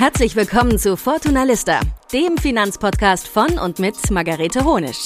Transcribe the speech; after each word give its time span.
Herzlich 0.00 0.34
willkommen 0.34 0.78
zu 0.78 0.96
Fortuna 0.96 1.44
Lista, 1.44 1.78
dem 2.10 2.38
Finanzpodcast 2.38 3.28
von 3.28 3.58
und 3.58 3.78
mit 3.78 4.10
Margarete 4.10 4.64
Honisch. 4.64 5.04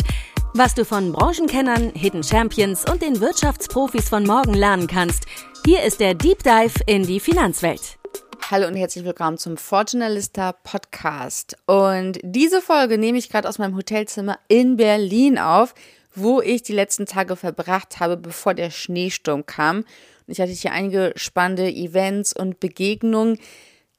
Was 0.54 0.72
du 0.72 0.84
von 0.84 1.10
Branchenkennern, 1.10 1.90
Hidden 1.96 2.22
Champions 2.22 2.88
und 2.88 3.02
den 3.02 3.20
Wirtschaftsprofis 3.20 4.08
von 4.08 4.22
morgen 4.22 4.54
lernen 4.54 4.86
kannst, 4.86 5.26
hier 5.66 5.82
ist 5.82 5.98
der 5.98 6.14
Deep 6.14 6.44
Dive 6.44 6.74
in 6.86 7.02
die 7.02 7.18
Finanzwelt. 7.18 7.98
Hallo 8.52 8.68
und 8.68 8.76
herzlich 8.76 9.04
willkommen 9.04 9.36
zum 9.36 9.56
Fortunalista 9.56 10.52
Podcast. 10.52 11.56
Und 11.66 12.20
diese 12.22 12.62
Folge 12.62 12.96
nehme 12.96 13.18
ich 13.18 13.30
gerade 13.30 13.48
aus 13.48 13.58
meinem 13.58 13.74
Hotelzimmer 13.74 14.38
in 14.46 14.76
Berlin 14.76 15.38
auf, 15.40 15.74
wo 16.14 16.40
ich 16.40 16.62
die 16.62 16.72
letzten 16.72 17.06
Tage 17.06 17.34
verbracht 17.34 17.98
habe, 17.98 18.16
bevor 18.16 18.54
der 18.54 18.70
Schneesturm 18.70 19.44
kam. 19.44 19.78
Und 19.78 19.86
ich 20.28 20.40
hatte 20.40 20.52
hier 20.52 20.70
einige 20.70 21.14
spannende 21.16 21.68
Events 21.68 22.32
und 22.32 22.60
Begegnungen, 22.60 23.40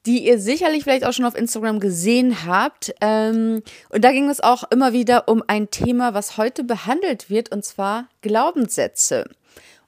die 0.06 0.24
ihr 0.24 0.38
sicherlich 0.38 0.84
vielleicht 0.84 1.04
auch 1.04 1.12
schon 1.12 1.24
auf 1.24 1.36
Instagram 1.36 1.80
gesehen 1.80 2.46
habt. 2.46 2.94
Ähm, 3.00 3.62
und 3.90 4.04
da 4.04 4.12
ging 4.12 4.30
es 4.30 4.40
auch 4.40 4.64
immer 4.70 4.92
wieder 4.92 5.28
um 5.28 5.42
ein 5.46 5.70
Thema, 5.70 6.14
was 6.14 6.36
heute 6.36 6.64
behandelt 6.64 7.28
wird, 7.28 7.50
und 7.52 7.64
zwar 7.64 8.08
Glaubenssätze. 8.22 9.28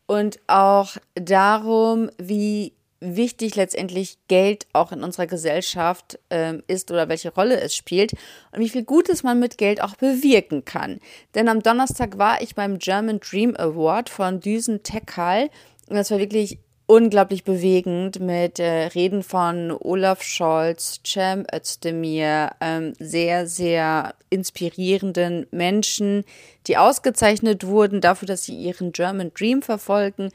Und 0.07 0.41
auch 0.47 0.97
darum, 1.15 2.11
wie 2.19 2.73
wichtig 3.01 3.55
letztendlich 3.55 4.19
Geld 4.27 4.67
auch 4.73 4.91
in 4.91 5.05
unserer 5.05 5.27
Gesellschaft 5.27 6.19
ähm, 6.31 6.65
ist 6.67 6.91
oder 6.91 7.09
welche 7.09 7.33
Rolle 7.33 7.61
es 7.61 7.77
spielt 7.77 8.13
und 8.51 8.61
wie 8.61 8.69
viel 8.69 8.83
Gutes 8.83 9.23
man 9.23 9.39
mit 9.39 9.57
Geld 9.57 9.81
auch 9.81 9.95
bewirken 9.95 10.65
kann. 10.65 10.99
Denn 11.37 11.49
am 11.49 11.63
Donnerstag 11.63 12.19
war 12.19 12.43
ich 12.43 12.57
beim 12.57 12.79
German 12.79 13.21
Dream 13.21 13.55
Award 13.57 14.09
von 14.09 14.41
Düsen 14.41 14.83
Tekal 14.83 15.51
und 15.89 15.97
das 15.97 16.11
war 16.11 16.19
wirklich 16.19 16.59
unglaublich 16.89 17.45
bewegend 17.45 18.19
mit 18.19 18.59
äh, 18.59 18.87
Reden 18.87 19.23
von 19.23 19.77
Olaf 19.79 20.23
Scholz, 20.23 21.01
Cem 21.07 21.45
Özdemir, 21.55 22.53
ähm, 22.63 22.95
sehr, 22.99 23.47
sehr 23.47 24.15
inspirierenden 24.31 25.47
Menschen, 25.51 26.25
die 26.67 26.79
ausgezeichnet 26.79 27.67
wurden 27.67 28.01
dafür, 28.01 28.27
dass 28.27 28.45
sie 28.45 28.57
ihren 28.57 28.93
German 28.93 29.33
Dream 29.35 29.61
verfolgen. 29.61 30.31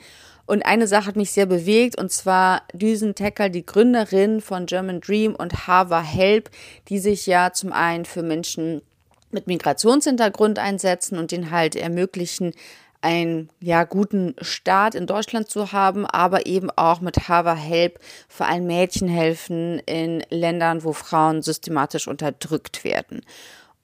Und 0.46 0.64
eine 0.64 0.86
Sache 0.86 1.08
hat 1.08 1.16
mich 1.16 1.32
sehr 1.32 1.48
bewegt, 1.48 1.98
und 1.98 2.12
zwar 2.12 2.62
Düsen 2.72 3.16
Tecker, 3.16 3.50
die 3.50 3.66
Gründerin 3.66 4.40
von 4.40 4.68
German 4.68 5.02
Dream 5.02 5.34
und 5.34 5.66
Hava 5.66 6.04
Help, 6.04 6.52
die 6.88 7.00
sich 7.00 7.26
ja 7.26 7.52
zum 7.52 7.74
einen 7.74 8.06
für 8.06 8.22
Menschen 8.22 8.84
mit 9.32 9.48
Migrationshintergrund 9.48 10.60
einsetzen 10.60 11.18
und 11.18 11.32
den 11.32 11.50
halt 11.50 11.76
ermöglichen, 11.76 12.54
einen 13.04 13.50
ja, 13.60 13.84
guten 13.84 14.36
Start 14.42 14.96
in 14.96 15.08
Deutschland 15.08 15.50
zu 15.50 15.72
haben, 15.72 16.06
aber 16.06 16.46
eben 16.46 16.70
auch 16.72 17.02
mit 17.02 17.28
Hava 17.28 17.54
Help 17.54 18.00
vor 18.28 18.48
allem 18.48 18.66
Mädchen 18.66 19.08
helfen 19.08 19.80
in 19.80 20.24
Ländern, 20.30 20.84
wo 20.84 20.94
Frauen 20.94 21.42
systematisch 21.42 22.08
unterdrückt 22.08 22.84
werden. 22.84 23.22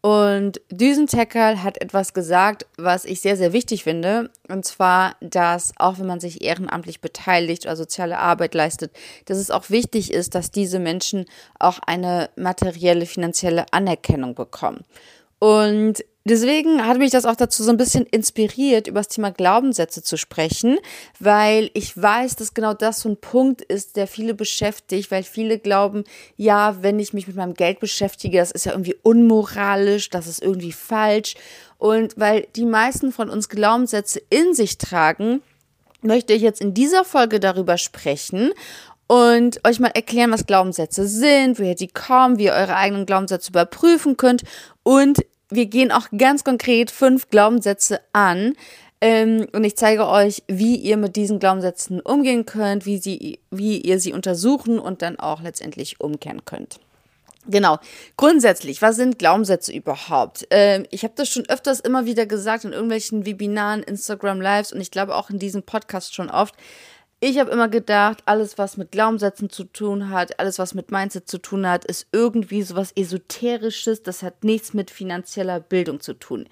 Und 0.02 0.61
Düsenteckerl 0.72 1.61
hat 1.61 1.81
etwas 1.81 2.14
gesagt, 2.14 2.66
was 2.78 3.03
ich 3.03 3.20
sehr, 3.20 3.36
sehr 3.36 3.52
wichtig 3.52 3.84
finde. 3.84 4.30
Und 4.48 4.64
zwar, 4.64 5.17
dass 5.20 5.73
auch 5.76 6.00
wenn 6.00 6.08
man 6.08 6.22
sich 6.22 6.42
ehrenamtlich 6.42 7.02
beteiligt 7.02 7.66
oder 7.66 7.76
soziale 7.76 8.17
Arbeit 8.17 8.54
leistet, 8.54 8.94
dass 9.26 9.38
es 9.38 9.52
auch 9.52 9.70
wichtig 9.70 10.14
ist, 10.14 10.36
dass 10.36 10.52
diese 10.52 10.80
Menschen 10.80 11.26
auch 11.59 11.80
eine 11.86 12.30
materielle, 12.38 13.06
finanzielle 13.06 13.66
Anerkennung 13.73 14.36
bekommen. 14.36 14.86
Und 15.39 16.06
deswegen 16.30 16.85
hat 16.85 16.97
mich 16.97 17.11
das 17.11 17.25
auch 17.25 17.35
dazu 17.35 17.63
so 17.63 17.72
ein 17.72 17.77
bisschen 17.77 18.05
inspiriert, 18.05 18.88
über 18.88 18.99
das 18.99 19.08
Thema 19.08 19.31
Glaubenssätze 19.31 20.03
zu 20.03 20.17
sprechen, 20.17 20.77
weil 21.19 21.71
ich 21.73 21.99
weiß, 21.99 22.36
dass 22.36 22.53
genau 22.53 22.73
das 22.73 23.02
so 23.02 23.09
ein 23.09 23.17
Punkt 23.17 23.61
ist, 23.61 23.95
der 23.95 24.08
viele 24.08 24.33
beschäftigt, 24.33 25.11
weil 25.11 25.23
viele 25.23 25.59
glauben, 25.59 26.03
ja, 26.38 26.81
wenn 26.81 26.99
ich 26.99 27.13
mich 27.13 27.27
mit 27.27 27.36
meinem 27.36 27.53
Geld 27.53 27.80
beschäftige, 27.80 28.38
das 28.38 28.52
ist 28.52 28.66
ja 28.66 28.71
irgendwie 28.71 28.95
unmoralisch, 29.02 30.09
das 30.09 30.27
ist 30.27 30.41
irgendwie 30.41 30.71
falsch. 30.71 31.36
Und 31.77 32.17
weil 32.17 32.48
die 32.55 32.65
meisten 32.65 33.11
von 33.11 33.30
uns 33.30 33.49
Glaubenssätze 33.49 34.21
in 34.30 34.54
sich 34.54 34.77
tragen, 34.77 35.42
möchte 36.02 36.33
ich 36.33 36.42
jetzt 36.42 36.61
in 36.61 36.73
dieser 36.73 37.04
Folge 37.04 37.39
darüber 37.39 37.77
sprechen 37.77 38.52
und 39.08 39.65
euch 39.65 39.80
mal 39.80 39.87
erklären, 39.87 40.31
was 40.31 40.45
Glaubenssätze 40.45 41.08
sind, 41.08 41.58
woher 41.59 41.73
die 41.73 41.87
kommen, 41.87 42.37
wie 42.37 42.45
ihr 42.45 42.54
eure 42.54 42.75
eigenen 42.75 43.08
Glaubenssätze 43.08 43.49
überprüfen 43.49 44.17
könnt 44.17 44.43
und 44.83 45.20
wir 45.49 45.65
gehen 45.65 45.92
auch 45.92 46.08
ganz 46.17 46.43
konkret 46.43 46.92
fünf 46.92 47.30
Glaubenssätze 47.30 48.02
an. 48.14 48.54
Ähm, 49.02 49.48
und 49.54 49.64
ich 49.64 49.77
zeige 49.77 50.08
euch, 50.08 50.43
wie 50.48 50.76
ihr 50.76 50.98
mit 50.98 51.15
diesen 51.15 51.39
Glaubenssätzen 51.39 52.02
umgehen 52.02 52.45
könnt, 52.45 52.86
wie, 52.86 52.98
sie, 52.98 53.39
wie 53.49 53.77
ihr 53.80 53.99
sie 53.99 54.11
untersuchen 54.11 54.77
und 54.77 55.02
dann 55.02 55.17
auch 55.17 55.42
letztendlich 55.42 56.02
umkehren 56.02 56.43
könnt. 56.43 56.80
Genau. 57.48 57.80
Grundsätzlich, 58.17 58.82
was 58.82 58.98
sind 58.98 59.17
Glaubenssätze 59.17 59.73
überhaupt? 59.73 60.45
Ähm, 60.52 60.86
ich 60.92 61.04
habe 61.04 61.14
das 61.15 61.30
schon 61.30 61.48
öfters 61.48 61.80
immer 61.80 62.05
wieder 62.05 62.26
gesagt 62.26 62.66
in 62.66 62.73
irgendwelchen 62.73 63.26
Webinaren, 63.26 63.81
Instagram 63.81 64.42
Lives 64.42 64.73
und 64.73 64.81
ich 64.81 64.92
glaube 64.92 65.16
auch 65.16 65.30
in 65.30 65.39
diesem 65.39 65.64
Podcast 65.64 66.14
schon 66.14 66.30
oft. 66.30 66.54
Ich 67.21 67.37
habe 67.37 67.52
immer 67.52 67.67
gedacht, 67.67 68.23
alles, 68.25 68.57
was 68.57 68.77
mit 68.77 68.91
Glaubenssätzen 68.91 69.49
zu 69.49 69.65
tun 69.65 70.09
hat, 70.09 70.39
alles, 70.39 70.57
was 70.57 70.73
mit 70.73 70.89
Mindset 70.89 71.27
zu 71.27 71.37
tun 71.37 71.67
hat, 71.67 71.83
ist 71.83 72.07
irgendwie 72.13 72.61
sowas 72.61 72.93
Esoterisches. 72.95 74.03
Das 74.03 74.23
hat 74.23 74.45
nichts 74.45 74.73
mit 74.73 74.89
finanzieller 74.89 75.59
Bildung 75.59 75.99
zu 75.99 76.13
tun. 76.13 76.47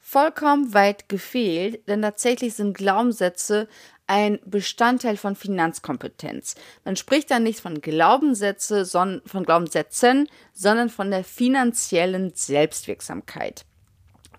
Vollkommen 0.00 0.72
weit 0.72 1.10
gefehlt, 1.10 1.86
denn 1.86 2.00
tatsächlich 2.00 2.54
sind 2.54 2.74
Glaubenssätze 2.74 3.68
ein 4.06 4.38
Bestandteil 4.46 5.18
von 5.18 5.36
Finanzkompetenz. 5.36 6.54
Man 6.86 6.96
spricht 6.96 7.30
da 7.30 7.38
nicht 7.38 7.60
von 7.60 7.82
Glaubenssätze, 7.82 8.86
sondern 8.86 9.20
von 9.26 9.44
Glaubenssätzen, 9.44 10.26
sondern 10.54 10.88
von 10.88 11.10
der 11.10 11.24
finanziellen 11.24 12.32
Selbstwirksamkeit. 12.34 13.66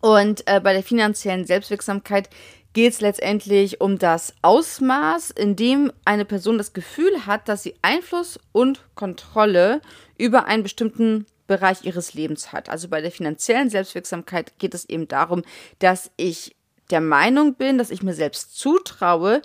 Und 0.01 0.47
äh, 0.47 0.59
bei 0.59 0.73
der 0.73 0.81
finanziellen 0.81 1.45
Selbstwirksamkeit 1.45 2.29
geht 2.73 2.93
es 2.93 3.01
letztendlich 3.01 3.81
um 3.81 3.97
das 3.97 4.33
Ausmaß, 4.41 5.31
in 5.31 5.55
dem 5.55 5.91
eine 6.05 6.25
Person 6.25 6.57
das 6.57 6.73
Gefühl 6.73 7.25
hat, 7.25 7.47
dass 7.49 7.63
sie 7.63 7.75
Einfluss 7.81 8.39
und 8.51 8.83
Kontrolle 8.95 9.81
über 10.17 10.45
einen 10.45 10.63
bestimmten 10.63 11.25
Bereich 11.47 11.83
ihres 11.83 12.13
Lebens 12.13 12.51
hat. 12.51 12.69
Also 12.69 12.87
bei 12.87 13.01
der 13.01 13.11
finanziellen 13.11 13.69
Selbstwirksamkeit 13.69 14.59
geht 14.59 14.75
es 14.75 14.87
eben 14.87 15.07
darum, 15.07 15.43
dass 15.79 16.11
ich 16.15 16.55
der 16.91 17.01
Meinung 17.01 17.55
bin, 17.55 17.77
dass 17.77 17.89
ich 17.89 18.03
mir 18.03 18.13
selbst 18.13 18.57
zutraue, 18.57 19.41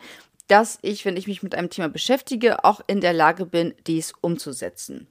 dass 0.46 0.78
ich, 0.82 1.04
wenn 1.04 1.16
ich 1.16 1.26
mich 1.26 1.42
mit 1.42 1.54
einem 1.54 1.70
Thema 1.70 1.88
beschäftige, 1.88 2.64
auch 2.64 2.80
in 2.86 3.00
der 3.00 3.14
Lage 3.14 3.46
bin, 3.46 3.74
dies 3.86 4.12
umzusetzen. 4.20 5.06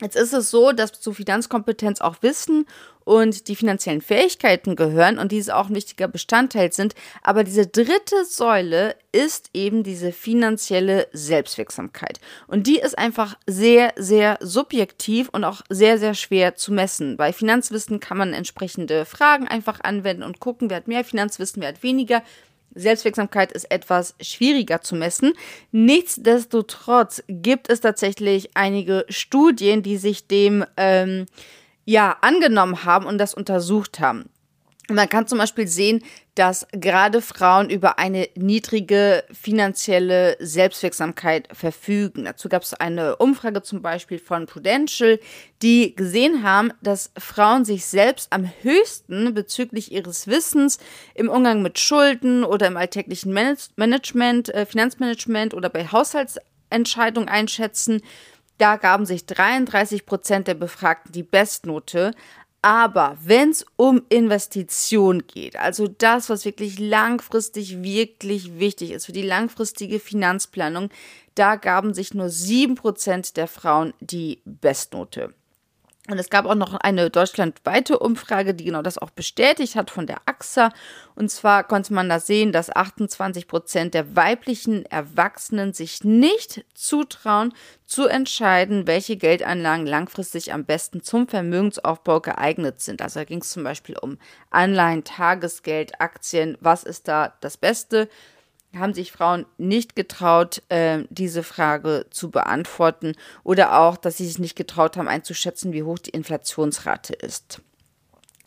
Jetzt 0.00 0.16
ist 0.16 0.34
es 0.34 0.50
so, 0.50 0.72
dass 0.72 0.92
zu 0.92 1.14
Finanzkompetenz 1.14 2.02
auch 2.02 2.16
Wissen 2.20 2.66
und 3.04 3.48
die 3.48 3.56
finanziellen 3.56 4.02
Fähigkeiten 4.02 4.76
gehören 4.76 5.18
und 5.18 5.32
diese 5.32 5.56
auch 5.56 5.68
ein 5.68 5.74
wichtiger 5.74 6.06
Bestandteil 6.06 6.70
sind. 6.72 6.94
Aber 7.22 7.44
diese 7.44 7.66
dritte 7.66 8.26
Säule 8.28 8.96
ist 9.12 9.48
eben 9.54 9.84
diese 9.84 10.12
finanzielle 10.12 11.08
Selbstwirksamkeit. 11.12 12.20
Und 12.46 12.66
die 12.66 12.78
ist 12.78 12.98
einfach 12.98 13.38
sehr, 13.46 13.94
sehr 13.96 14.38
subjektiv 14.42 15.30
und 15.30 15.44
auch 15.44 15.62
sehr, 15.70 15.98
sehr 15.98 16.14
schwer 16.14 16.56
zu 16.56 16.74
messen. 16.74 17.16
Bei 17.16 17.32
Finanzwissen 17.32 17.98
kann 17.98 18.18
man 18.18 18.34
entsprechende 18.34 19.06
Fragen 19.06 19.48
einfach 19.48 19.80
anwenden 19.82 20.24
und 20.24 20.40
gucken, 20.40 20.68
wer 20.68 20.78
hat 20.78 20.88
mehr 20.88 21.04
Finanzwissen, 21.04 21.62
wer 21.62 21.68
hat 21.68 21.82
weniger. 21.82 22.22
Selbstwirksamkeit 22.76 23.52
ist 23.52 23.70
etwas 23.70 24.14
schwieriger 24.20 24.82
zu 24.82 24.94
messen. 24.94 25.32
Nichtsdestotrotz 25.72 27.22
gibt 27.28 27.70
es 27.70 27.80
tatsächlich 27.80 28.50
einige 28.54 29.04
Studien, 29.08 29.82
die 29.82 29.96
sich 29.96 30.26
dem 30.28 30.64
ähm, 30.76 31.26
ja 31.84 32.16
angenommen 32.20 32.84
haben 32.84 33.06
und 33.06 33.18
das 33.18 33.34
untersucht 33.34 33.98
haben. 33.98 34.28
Man 34.88 35.08
kann 35.08 35.26
zum 35.26 35.38
Beispiel 35.38 35.66
sehen, 35.66 36.02
dass 36.36 36.66
gerade 36.70 37.20
Frauen 37.20 37.70
über 37.70 37.98
eine 37.98 38.28
niedrige 38.36 39.24
finanzielle 39.32 40.36
Selbstwirksamkeit 40.38 41.48
verfügen. 41.52 42.24
Dazu 42.24 42.48
gab 42.48 42.62
es 42.62 42.74
eine 42.74 43.16
Umfrage 43.16 43.62
zum 43.62 43.82
Beispiel 43.82 44.20
von 44.20 44.46
Prudential, 44.46 45.18
die 45.62 45.96
gesehen 45.96 46.44
haben, 46.44 46.72
dass 46.82 47.10
Frauen 47.18 47.64
sich 47.64 47.86
selbst 47.86 48.32
am 48.32 48.48
höchsten 48.62 49.34
bezüglich 49.34 49.90
ihres 49.90 50.28
Wissens 50.28 50.78
im 51.14 51.28
Umgang 51.28 51.62
mit 51.62 51.80
Schulden 51.80 52.44
oder 52.44 52.68
im 52.68 52.76
alltäglichen 52.76 53.32
Management, 53.32 54.50
äh, 54.50 54.66
Finanzmanagement 54.66 55.52
oder 55.52 55.68
bei 55.68 55.86
Haushaltsentscheidungen 55.88 57.28
einschätzen. 57.28 58.02
Da 58.58 58.76
gaben 58.76 59.04
sich 59.04 59.26
33 59.26 60.06
Prozent 60.06 60.48
der 60.48 60.54
Befragten 60.54 61.12
die 61.12 61.22
Bestnote, 61.22 62.12
aber 62.66 63.16
wenn 63.22 63.50
es 63.50 63.64
um 63.76 64.02
Investition 64.08 65.24
geht, 65.28 65.54
also 65.54 65.86
das, 65.86 66.28
was 66.28 66.44
wirklich 66.44 66.80
langfristig 66.80 67.84
wirklich 67.84 68.58
wichtig 68.58 68.90
ist 68.90 69.06
für 69.06 69.12
die 69.12 69.22
langfristige 69.22 70.00
Finanzplanung, 70.00 70.90
da 71.36 71.54
gaben 71.54 71.94
sich 71.94 72.12
nur 72.12 72.26
7% 72.26 73.34
der 73.34 73.46
Frauen 73.46 73.94
die 74.00 74.40
Bestnote. 74.44 75.32
Und 76.08 76.18
es 76.18 76.30
gab 76.30 76.46
auch 76.46 76.54
noch 76.54 76.74
eine 76.74 77.10
deutschlandweite 77.10 77.98
Umfrage, 77.98 78.54
die 78.54 78.64
genau 78.64 78.82
das 78.82 78.98
auch 78.98 79.10
bestätigt 79.10 79.74
hat 79.74 79.90
von 79.90 80.06
der 80.06 80.18
AXA. 80.26 80.70
Und 81.16 81.30
zwar 81.30 81.64
konnte 81.64 81.92
man 81.92 82.08
da 82.08 82.20
sehen, 82.20 82.52
dass 82.52 82.74
28 82.74 83.48
Prozent 83.48 83.94
der 83.94 84.14
weiblichen 84.14 84.86
Erwachsenen 84.86 85.72
sich 85.72 86.04
nicht 86.04 86.64
zutrauen, 86.74 87.52
zu 87.86 88.06
entscheiden, 88.06 88.86
welche 88.86 89.16
Geldanlagen 89.16 89.86
langfristig 89.86 90.52
am 90.52 90.64
besten 90.64 91.02
zum 91.02 91.26
Vermögensaufbau 91.28 92.20
geeignet 92.20 92.80
sind. 92.80 93.02
Also 93.02 93.20
da 93.20 93.24
ging 93.24 93.40
es 93.40 93.50
zum 93.50 93.64
Beispiel 93.64 93.96
um 94.00 94.18
Anleihen, 94.50 95.04
Tagesgeld, 95.04 96.00
Aktien. 96.00 96.56
Was 96.60 96.84
ist 96.84 97.08
da 97.08 97.34
das 97.40 97.56
Beste? 97.56 98.08
Haben 98.78 98.94
sich 98.94 99.12
Frauen 99.12 99.46
nicht 99.58 99.96
getraut, 99.96 100.62
äh, 100.68 101.04
diese 101.10 101.42
Frage 101.42 102.06
zu 102.10 102.30
beantworten 102.30 103.14
oder 103.44 103.78
auch, 103.80 103.96
dass 103.96 104.16
sie 104.16 104.26
sich 104.26 104.38
nicht 104.38 104.56
getraut 104.56 104.96
haben 104.96 105.08
einzuschätzen, 105.08 105.72
wie 105.72 105.82
hoch 105.82 105.98
die 105.98 106.10
Inflationsrate 106.10 107.14
ist. 107.14 107.60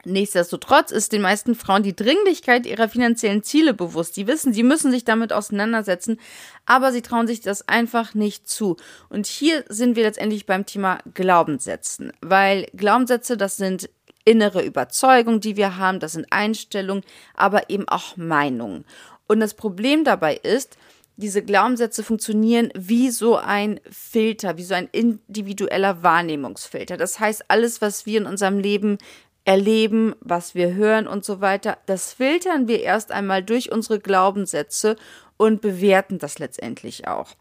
Nichtsdestotrotz 0.06 0.92
ist 0.92 1.12
den 1.12 1.22
meisten 1.22 1.56
Frauen 1.56 1.84
die 1.84 1.96
Dringlichkeit 1.96 2.66
ihrer 2.66 2.88
finanziellen 2.88 3.44
Ziele 3.44 3.74
bewusst. 3.74 4.16
Sie 4.16 4.28
wissen, 4.28 4.54
sie 4.54 4.64
müssen 4.64 4.92
sich 4.92 5.04
damit 5.04 5.34
auseinandersetzen, 5.34 6.20
aber 6.66 6.94
sie 6.94 7.02
trauen 7.02 7.28
sich 7.28 7.42
das 7.42 7.68
einfach 7.68 8.14
nicht 8.14 8.48
zu. 8.48 8.78
Und 9.10 9.28
hier 9.28 9.66
sind 9.68 9.98
wir 9.98 10.04
letztendlich 10.04 10.46
beim 10.46 10.66
Thema 10.66 11.00
Glaubenssätzen, 11.14 12.14
weil 12.22 12.68
Glaubenssätze, 12.74 13.36
das 13.36 13.58
sind 13.58 13.90
innere 14.24 14.64
Überzeugungen, 14.64 15.42
die 15.42 15.58
wir 15.58 15.78
haben, 15.78 16.00
das 16.00 16.14
sind 16.14 16.28
Einstellungen, 16.32 17.04
aber 17.36 17.70
eben 17.70 17.88
auch 17.90 18.16
Meinungen. 18.16 18.86
Und 19.30 19.40
das 19.40 19.54
Problem 19.54 20.04
dabei 20.04 20.36
ist, 20.36 20.76
diese 21.16 21.44
Glaubenssätze 21.44 22.04
funktionieren 22.04 22.72
wie 22.76 23.12
so 23.12 23.36
ein 23.36 23.80
Filter, 23.92 24.58
wie 24.58 24.64
so 24.64 24.74
ein 24.74 24.90
individueller 24.92 26.02
Wahrnehmungsfilter. 26.02 26.98
Das 26.98 27.20
heißt, 27.20 27.46
alles, 27.48 27.80
was 27.80 28.08
wir 28.08 28.20
in 28.20 28.26
unserem 28.26 28.58
Leben 28.58 28.98
erleben, 29.46 30.16
was 30.20 30.56
wir 30.56 30.74
hören 30.74 31.08
und 31.08 31.24
so 31.24 31.42
weiter, 31.42 31.78
das 31.86 32.14
filtern 32.14 32.68
wir 32.68 32.82
erst 32.82 33.12
einmal 33.12 33.44
durch 33.44 33.72
unsere 33.72 34.00
Glaubenssätze 34.00 34.96
und 35.38 35.62
bewerten 35.62 36.18
das 36.18 36.40
letztendlich 36.40 37.08
auch. 37.08 37.36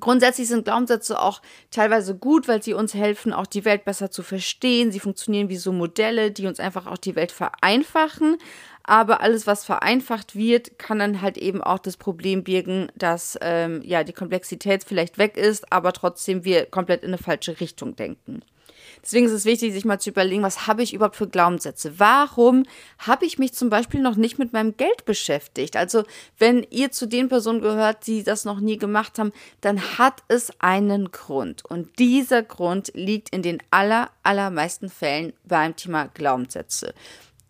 Grundsätzlich 0.00 0.48
sind 0.48 0.64
Glaubenssätze 0.64 1.20
auch 1.20 1.42
teilweise 1.70 2.16
gut, 2.16 2.48
weil 2.48 2.62
sie 2.62 2.72
uns 2.72 2.94
helfen, 2.94 3.34
auch 3.34 3.46
die 3.46 3.66
Welt 3.66 3.84
besser 3.84 4.10
zu 4.10 4.22
verstehen. 4.22 4.90
Sie 4.90 5.00
funktionieren 5.00 5.50
wie 5.50 5.56
so 5.56 5.70
Modelle, 5.70 6.30
die 6.30 6.46
uns 6.46 6.60
einfach 6.60 6.86
auch 6.86 6.96
die 6.96 7.14
Welt 7.14 7.30
vereinfachen. 7.30 8.38
Aber 8.84 9.20
alles, 9.20 9.46
was 9.46 9.64
vereinfacht 9.64 10.34
wird, 10.34 10.78
kann 10.78 10.98
dann 10.98 11.22
halt 11.22 11.38
eben 11.38 11.62
auch 11.62 11.78
das 11.78 11.96
Problem 11.96 12.44
birgen, 12.44 12.90
dass 12.96 13.38
ähm, 13.40 13.82
ja 13.84 14.04
die 14.04 14.12
Komplexität 14.12 14.84
vielleicht 14.84 15.18
weg 15.18 15.36
ist, 15.36 15.72
aber 15.72 15.92
trotzdem 15.92 16.44
wir 16.44 16.66
komplett 16.66 17.02
in 17.02 17.08
eine 17.08 17.18
falsche 17.18 17.60
Richtung 17.60 17.96
denken. 17.96 18.42
Deswegen 19.02 19.26
ist 19.26 19.32
es 19.32 19.44
wichtig, 19.44 19.72
sich 19.72 19.84
mal 19.84 19.98
zu 19.98 20.10
überlegen, 20.10 20.42
was 20.42 20.68
habe 20.68 20.82
ich 20.82 20.94
überhaupt 20.94 21.16
für 21.16 21.26
Glaubenssätze? 21.28 21.98
Warum 21.98 22.64
habe 22.98 23.26
ich 23.26 23.38
mich 23.38 23.52
zum 23.52 23.68
Beispiel 23.68 24.00
noch 24.00 24.14
nicht 24.14 24.38
mit 24.38 24.52
meinem 24.52 24.76
Geld 24.76 25.04
beschäftigt? 25.04 25.76
Also, 25.76 26.04
wenn 26.38 26.64
ihr 26.70 26.92
zu 26.92 27.06
den 27.06 27.28
Personen 27.28 27.60
gehört, 27.60 28.06
die 28.06 28.22
das 28.22 28.44
noch 28.44 28.60
nie 28.60 28.78
gemacht 28.78 29.18
haben, 29.18 29.32
dann 29.60 29.98
hat 29.98 30.22
es 30.28 30.52
einen 30.60 31.10
Grund. 31.10 31.64
Und 31.64 31.98
dieser 31.98 32.42
Grund 32.42 32.92
liegt 32.94 33.30
in 33.30 33.42
den 33.42 33.60
aller, 33.70 34.10
allermeisten 34.22 34.88
Fällen 34.88 35.32
beim 35.44 35.74
Thema 35.74 36.06
Glaubenssätze 36.14 36.94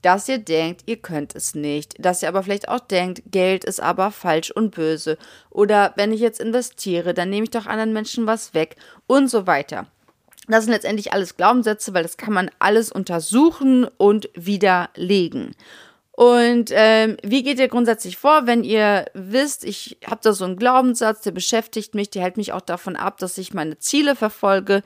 dass 0.02 0.28
ihr 0.28 0.38
denkt, 0.38 0.82
ihr 0.86 0.96
könnt 0.96 1.34
es 1.34 1.54
nicht, 1.54 1.94
dass 2.04 2.22
ihr 2.22 2.28
aber 2.28 2.42
vielleicht 2.42 2.68
auch 2.68 2.80
denkt, 2.80 3.22
Geld 3.30 3.64
ist 3.64 3.80
aber 3.80 4.10
falsch 4.10 4.50
und 4.50 4.74
böse 4.74 5.16
oder 5.50 5.92
wenn 5.96 6.12
ich 6.12 6.20
jetzt 6.20 6.40
investiere, 6.40 7.14
dann 7.14 7.30
nehme 7.30 7.44
ich 7.44 7.50
doch 7.50 7.66
anderen 7.66 7.92
Menschen 7.92 8.26
was 8.26 8.54
weg 8.54 8.76
und 9.06 9.28
so 9.28 9.46
weiter. 9.46 9.86
Das 10.48 10.64
sind 10.64 10.72
letztendlich 10.72 11.12
alles 11.12 11.36
Glaubenssätze, 11.36 11.94
weil 11.94 12.02
das 12.02 12.16
kann 12.16 12.34
man 12.34 12.50
alles 12.58 12.90
untersuchen 12.90 13.86
und 13.96 14.28
widerlegen. 14.34 15.54
Und 16.12 16.70
ähm, 16.72 17.16
wie 17.22 17.42
geht 17.42 17.58
ihr 17.58 17.68
grundsätzlich 17.68 18.18
vor, 18.18 18.46
wenn 18.46 18.64
ihr 18.64 19.06
wisst, 19.14 19.64
ich 19.64 19.96
habe 20.06 20.20
da 20.22 20.32
so 20.34 20.44
einen 20.44 20.56
Glaubenssatz, 20.56 21.22
der 21.22 21.30
beschäftigt 21.30 21.94
mich, 21.94 22.10
der 22.10 22.22
hält 22.22 22.36
mich 22.36 22.52
auch 22.52 22.60
davon 22.60 22.96
ab, 22.96 23.18
dass 23.18 23.38
ich 23.38 23.54
meine 23.54 23.78
Ziele 23.78 24.14
verfolge. 24.14 24.82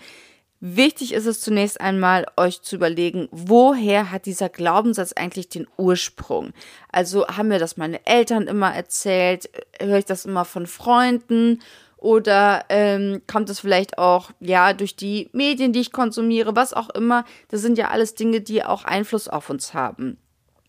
Wichtig 0.61 1.13
ist 1.13 1.27
es 1.27 1.41
zunächst 1.41 1.81
einmal, 1.81 2.27
euch 2.37 2.63
zu 2.63 2.77
überlegen, 2.77 3.29
woher 3.31 4.11
hat 4.11 4.25
dieser 4.25 4.49
Glaubenssatz 4.49 5.13
eigentlich 5.13 5.51
den 5.51 5.67
Ursprung? 5.77 6.53
Also 6.91 7.27
haben 7.27 7.49
mir 7.49 7.59
das 7.59 7.77
meine 7.77 8.07
Eltern 8.07 8.47
immer 8.47 8.75
erzählt? 8.75 9.51
Höre 9.79 9.99
ich 9.99 10.07
das 10.07 10.25
immer 10.25 10.47
von 10.47 10.67
Freunden? 10.67 11.61
Oder 11.99 12.65
ähm, 12.71 13.23
kommt 13.27 13.51
es 13.51 13.61
vielleicht 13.61 13.99
auch, 13.99 14.31
ja, 14.41 14.73
durch 14.73 14.97
die 14.97 15.29
Medien, 15.33 15.73
die 15.73 15.81
ich 15.81 15.93
konsumiere, 15.93 16.57
was 16.57 16.73
auch 16.73 16.91
immer? 16.91 17.25
Das 17.49 17.61
sind 17.61 17.77
ja 17.77 17.89
alles 17.89 18.15
Dinge, 18.15 18.41
die 18.41 18.65
auch 18.65 18.85
Einfluss 18.85 19.29
auf 19.29 19.51
uns 19.51 19.75
haben. 19.75 20.17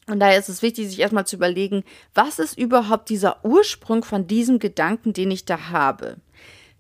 Und 0.08 0.20
daher 0.20 0.40
ist 0.40 0.50
es 0.50 0.62
wichtig, 0.62 0.88
sich 0.88 1.00
erstmal 1.00 1.28
zu 1.28 1.36
überlegen, 1.36 1.84
was 2.14 2.40
ist 2.40 2.58
überhaupt 2.58 3.10
dieser 3.10 3.44
Ursprung 3.44 4.04
von 4.04 4.26
diesem 4.26 4.60
Gedanken, 4.60 5.14
den 5.14 5.32
ich 5.32 5.46
da 5.46 5.70
habe? 5.70 6.18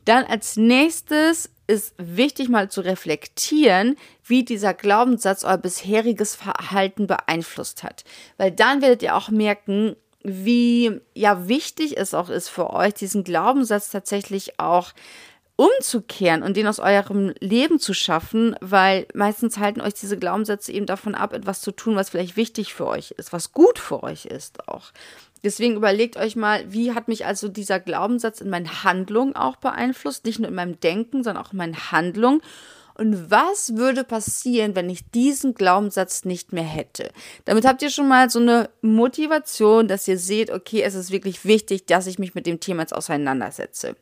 Dann 0.07 0.23
als 0.23 0.55
nächstes 0.55 1.49
ist 1.67 1.93
wichtig 1.97 2.47
mal 2.47 2.71
zu 2.71 2.79
reflektieren, 2.79 3.97
wie 4.23 4.45
dieser 4.45 4.73
Glaubenssatz 4.73 5.43
euer 5.43 5.57
bisheriges 5.57 6.33
Verhalten 6.33 7.07
beeinflusst 7.07 7.83
hat. 7.83 8.05
Weil 8.37 8.53
dann 8.53 8.81
werdet 8.81 9.03
ihr 9.03 9.17
auch 9.17 9.27
merken, 9.27 9.97
wie 10.23 11.01
ja 11.13 11.49
wichtig 11.49 11.97
es 11.97 12.13
auch 12.13 12.29
ist 12.29 12.47
für 12.47 12.69
euch, 12.69 12.93
diesen 12.93 13.25
Glaubenssatz 13.25 13.89
tatsächlich 13.89 14.61
auch 14.61 14.93
umzukehren 15.57 16.41
und 16.41 16.55
den 16.55 16.67
aus 16.67 16.79
eurem 16.79 17.33
Leben 17.41 17.77
zu 17.77 17.93
schaffen, 17.93 18.55
weil 18.61 19.07
meistens 19.13 19.57
halten 19.57 19.81
euch 19.81 19.95
diese 19.95 20.17
Glaubenssätze 20.17 20.71
eben 20.71 20.85
davon 20.85 21.15
ab, 21.15 21.33
etwas 21.33 21.59
zu 21.59 21.71
tun, 21.71 21.97
was 21.97 22.11
vielleicht 22.11 22.37
wichtig 22.37 22.73
für 22.73 22.87
euch 22.87 23.11
ist, 23.11 23.33
was 23.33 23.51
gut 23.51 23.77
für 23.77 24.03
euch 24.03 24.25
ist 24.25 24.69
auch. 24.69 24.91
Deswegen 25.43 25.75
überlegt 25.75 26.17
euch 26.17 26.35
mal, 26.35 26.71
wie 26.71 26.93
hat 26.93 27.07
mich 27.07 27.25
also 27.25 27.47
dieser 27.47 27.79
Glaubenssatz 27.79 28.41
in 28.41 28.49
meinen 28.49 28.83
Handlungen 28.83 29.35
auch 29.35 29.57
beeinflusst, 29.57 30.25
nicht 30.25 30.39
nur 30.39 30.49
in 30.49 30.55
meinem 30.55 30.79
Denken, 30.79 31.23
sondern 31.23 31.45
auch 31.45 31.51
in 31.51 31.57
meinen 31.57 31.91
Handlungen. 31.91 32.41
Und 32.95 33.29
was 33.29 33.75
würde 33.75 34.03
passieren, 34.03 34.75
wenn 34.75 34.89
ich 34.89 35.11
diesen 35.11 35.53
Glaubenssatz 35.53 36.25
nicht 36.25 36.51
mehr 36.51 36.63
hätte? 36.63 37.11
Damit 37.45 37.65
habt 37.65 37.83
ihr 37.83 37.91
schon 37.91 38.07
mal 38.07 38.31
so 38.31 38.39
eine 38.39 38.71
Motivation, 38.81 39.87
dass 39.87 40.07
ihr 40.07 40.17
seht, 40.17 40.49
okay, 40.49 40.81
es 40.81 40.95
ist 40.95 41.11
wirklich 41.11 41.45
wichtig, 41.45 41.85
dass 41.85 42.07
ich 42.07 42.17
mich 42.17 42.33
mit 42.33 42.47
dem 42.47 42.59
Thema 42.59 42.81
jetzt 42.81 42.95
auseinandersetze. 42.95 43.95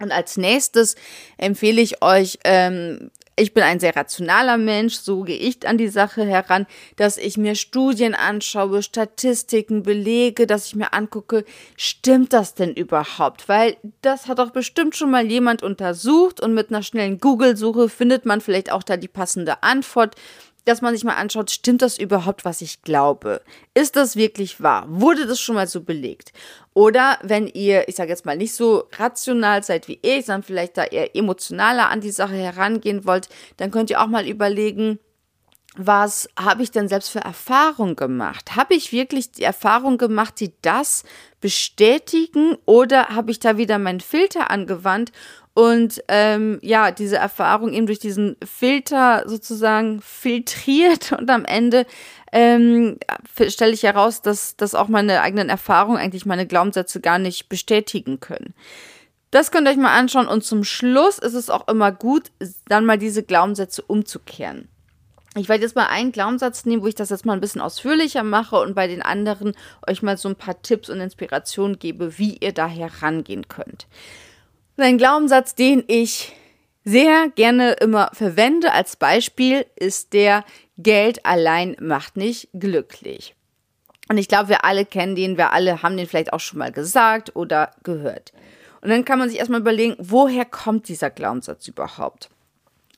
Und 0.00 0.12
als 0.12 0.36
nächstes 0.36 0.96
empfehle 1.38 1.80
ich 1.80 2.02
euch, 2.02 2.38
ähm, 2.44 3.10
ich 3.40 3.54
bin 3.54 3.62
ein 3.62 3.80
sehr 3.80 3.96
rationaler 3.96 4.58
Mensch, 4.58 4.94
so 4.94 5.22
gehe 5.22 5.38
ich 5.38 5.66
an 5.66 5.78
die 5.78 5.88
Sache 5.88 6.24
heran, 6.24 6.66
dass 6.96 7.16
ich 7.16 7.36
mir 7.36 7.54
Studien 7.54 8.14
anschaue, 8.14 8.82
Statistiken, 8.82 9.82
Belege, 9.82 10.46
dass 10.46 10.66
ich 10.66 10.76
mir 10.76 10.92
angucke, 10.92 11.44
stimmt 11.76 12.32
das 12.32 12.54
denn 12.54 12.74
überhaupt? 12.74 13.48
Weil 13.48 13.76
das 14.02 14.28
hat 14.28 14.38
doch 14.38 14.50
bestimmt 14.50 14.94
schon 14.94 15.10
mal 15.10 15.26
jemand 15.26 15.62
untersucht 15.62 16.40
und 16.40 16.54
mit 16.54 16.70
einer 16.70 16.82
schnellen 16.82 17.18
Google-Suche 17.18 17.88
findet 17.88 18.26
man 18.26 18.40
vielleicht 18.40 18.70
auch 18.70 18.82
da 18.82 18.96
die 18.96 19.08
passende 19.08 19.62
Antwort 19.62 20.16
dass 20.64 20.82
man 20.82 20.94
sich 20.94 21.04
mal 21.04 21.14
anschaut, 21.14 21.50
stimmt 21.50 21.82
das 21.82 21.98
überhaupt, 21.98 22.44
was 22.44 22.60
ich 22.60 22.82
glaube? 22.82 23.42
Ist 23.74 23.96
das 23.96 24.16
wirklich 24.16 24.62
wahr? 24.62 24.84
Wurde 24.88 25.26
das 25.26 25.40
schon 25.40 25.54
mal 25.54 25.66
so 25.66 25.80
belegt? 25.80 26.32
Oder 26.72 27.18
wenn 27.22 27.46
ihr, 27.48 27.88
ich 27.88 27.96
sage 27.96 28.10
jetzt 28.10 28.24
mal, 28.24 28.36
nicht 28.36 28.54
so 28.54 28.84
rational 28.96 29.62
seid 29.62 29.88
wie 29.88 29.98
ich, 30.02 30.26
sondern 30.26 30.44
vielleicht 30.44 30.76
da 30.76 30.84
eher 30.84 31.16
emotionaler 31.16 31.88
an 31.88 32.00
die 32.00 32.12
Sache 32.12 32.34
herangehen 32.34 33.04
wollt, 33.04 33.28
dann 33.56 33.70
könnt 33.70 33.90
ihr 33.90 34.00
auch 34.00 34.06
mal 34.06 34.28
überlegen, 34.28 34.98
was 35.76 36.28
habe 36.38 36.62
ich 36.62 36.72
denn 36.72 36.88
selbst 36.88 37.10
für 37.10 37.20
Erfahrungen 37.20 37.94
gemacht? 37.94 38.56
Habe 38.56 38.74
ich 38.74 38.92
wirklich 38.92 39.30
die 39.32 39.44
Erfahrung 39.44 39.98
gemacht, 39.98 40.40
die 40.40 40.52
das 40.62 41.04
bestätigen 41.40 42.56
oder 42.66 43.08
habe 43.08 43.30
ich 43.30 43.38
da 43.38 43.56
wieder 43.56 43.78
meinen 43.78 44.00
Filter 44.00 44.50
angewandt 44.50 45.12
und 45.54 46.02
ähm, 46.08 46.58
ja, 46.62 46.90
diese 46.90 47.16
Erfahrung 47.16 47.72
eben 47.72 47.86
durch 47.86 47.98
diesen 47.98 48.36
Filter 48.44 49.24
sozusagen 49.26 50.00
filtriert 50.00 51.12
und 51.18 51.28
am 51.30 51.44
Ende 51.44 51.86
ähm, 52.32 52.98
stelle 53.48 53.72
ich 53.72 53.82
heraus, 53.82 54.22
dass, 54.22 54.56
dass 54.56 54.74
auch 54.74 54.88
meine 54.88 55.20
eigenen 55.20 55.48
Erfahrungen 55.48 55.98
eigentlich 55.98 56.26
meine 56.26 56.46
Glaubenssätze 56.46 57.00
gar 57.00 57.18
nicht 57.18 57.48
bestätigen 57.48 58.20
können. 58.20 58.54
Das 59.30 59.50
könnt 59.50 59.68
ihr 59.68 59.72
euch 59.72 59.76
mal 59.76 59.96
anschauen 59.96 60.26
und 60.26 60.42
zum 60.42 60.64
Schluss 60.64 61.18
ist 61.18 61.34
es 61.34 61.50
auch 61.50 61.68
immer 61.68 61.92
gut, 61.92 62.32
dann 62.66 62.84
mal 62.84 62.98
diese 62.98 63.22
Glaubenssätze 63.22 63.82
umzukehren. 63.82 64.68
Ich 65.36 65.48
werde 65.48 65.62
jetzt 65.62 65.76
mal 65.76 65.86
einen 65.86 66.10
Glaubenssatz 66.10 66.64
nehmen, 66.64 66.82
wo 66.82 66.88
ich 66.88 66.96
das 66.96 67.10
jetzt 67.10 67.24
mal 67.24 67.34
ein 67.34 67.40
bisschen 67.40 67.60
ausführlicher 67.60 68.24
mache 68.24 68.56
und 68.56 68.74
bei 68.74 68.88
den 68.88 69.00
anderen 69.00 69.54
euch 69.86 70.02
mal 70.02 70.16
so 70.16 70.28
ein 70.28 70.34
paar 70.34 70.60
Tipps 70.60 70.90
und 70.90 71.00
Inspirationen 71.00 71.78
gebe, 71.78 72.18
wie 72.18 72.36
ihr 72.38 72.52
da 72.52 72.66
herangehen 72.66 73.46
könnt. 73.46 73.86
Ein 74.76 74.98
Glaubenssatz, 74.98 75.54
den 75.54 75.84
ich 75.86 76.34
sehr 76.84 77.28
gerne 77.28 77.72
immer 77.74 78.10
verwende 78.12 78.72
als 78.72 78.96
Beispiel, 78.96 79.66
ist 79.76 80.14
der 80.14 80.44
Geld 80.82 81.24
allein 81.26 81.76
macht 81.80 82.16
nicht 82.16 82.48
glücklich. 82.52 83.34
Und 84.08 84.18
ich 84.18 84.28
glaube, 84.28 84.48
wir 84.48 84.64
alle 84.64 84.84
kennen 84.84 85.14
den, 85.14 85.36
wir 85.36 85.52
alle 85.52 85.82
haben 85.82 85.96
den 85.96 86.06
vielleicht 86.06 86.32
auch 86.32 86.40
schon 86.40 86.58
mal 86.58 86.72
gesagt 86.72 87.36
oder 87.36 87.70
gehört. 87.84 88.32
Und 88.80 88.90
dann 88.90 89.04
kann 89.04 89.18
man 89.18 89.28
sich 89.28 89.38
erstmal 89.38 89.60
überlegen, 89.60 89.94
woher 89.98 90.44
kommt 90.44 90.88
dieser 90.88 91.10
Glaubenssatz 91.10 91.68
überhaupt? 91.68 92.30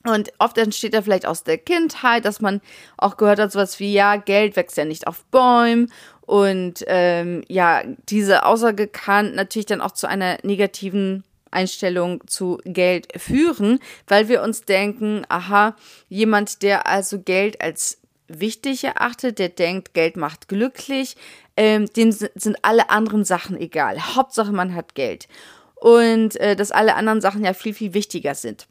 Und 0.05 0.33
oft 0.39 0.59
entsteht 0.59 0.95
er 0.95 1.03
vielleicht 1.03 1.27
aus 1.27 1.45
der 1.45 1.59
Kindheit, 1.59 2.25
dass 2.25 2.41
man 2.41 2.61
auch 2.97 3.17
gehört 3.17 3.39
hat, 3.39 3.53
sowas 3.53 3.79
wie, 3.79 3.93
ja, 3.93 4.17
Geld 4.17 4.57
wächst 4.57 4.77
ja 4.77 4.85
nicht 4.85 5.07
auf 5.07 5.25
Bäumen. 5.27 5.93
Und 6.23 6.85
ähm, 6.87 7.45
ja, 7.49 7.83
diese 8.09 8.45
Aussage 8.47 8.89
kann 8.89 9.35
natürlich 9.35 9.67
dann 9.67 9.81
auch 9.81 9.93
zu 9.93 10.09
einer 10.09 10.39
negativen 10.43 11.25
Einstellung 11.53 12.27
zu 12.27 12.59
Geld 12.65 13.09
führen, 13.21 13.79
weil 14.07 14.29
wir 14.29 14.43
uns 14.43 14.63
denken, 14.63 15.25
aha, 15.29 15.77
jemand, 16.09 16.63
der 16.63 16.87
also 16.87 17.21
Geld 17.21 17.61
als 17.61 17.99
wichtig 18.29 18.85
erachtet, 18.85 19.39
der 19.39 19.51
denkt, 19.51 19.95
Geld 19.95 20.17
macht 20.17 20.49
glücklich, 20.49 21.17
ähm, 21.57 21.87
dem 21.95 22.13
sind 22.13 22.57
alle 22.63 22.91
anderen 22.91 23.25
Sachen 23.25 23.61
egal. 23.61 24.15
Hauptsache, 24.15 24.53
man 24.53 24.75
hat 24.75 24.95
Geld. 24.95 25.29
Und 25.75 26.37
äh, 26.37 26.57
dass 26.57 26.71
alle 26.71 26.95
anderen 26.95 27.21
Sachen 27.21 27.45
ja 27.45 27.53
viel, 27.55 27.75
viel 27.75 27.95
wichtiger 27.95 28.35
sind. 28.35 28.67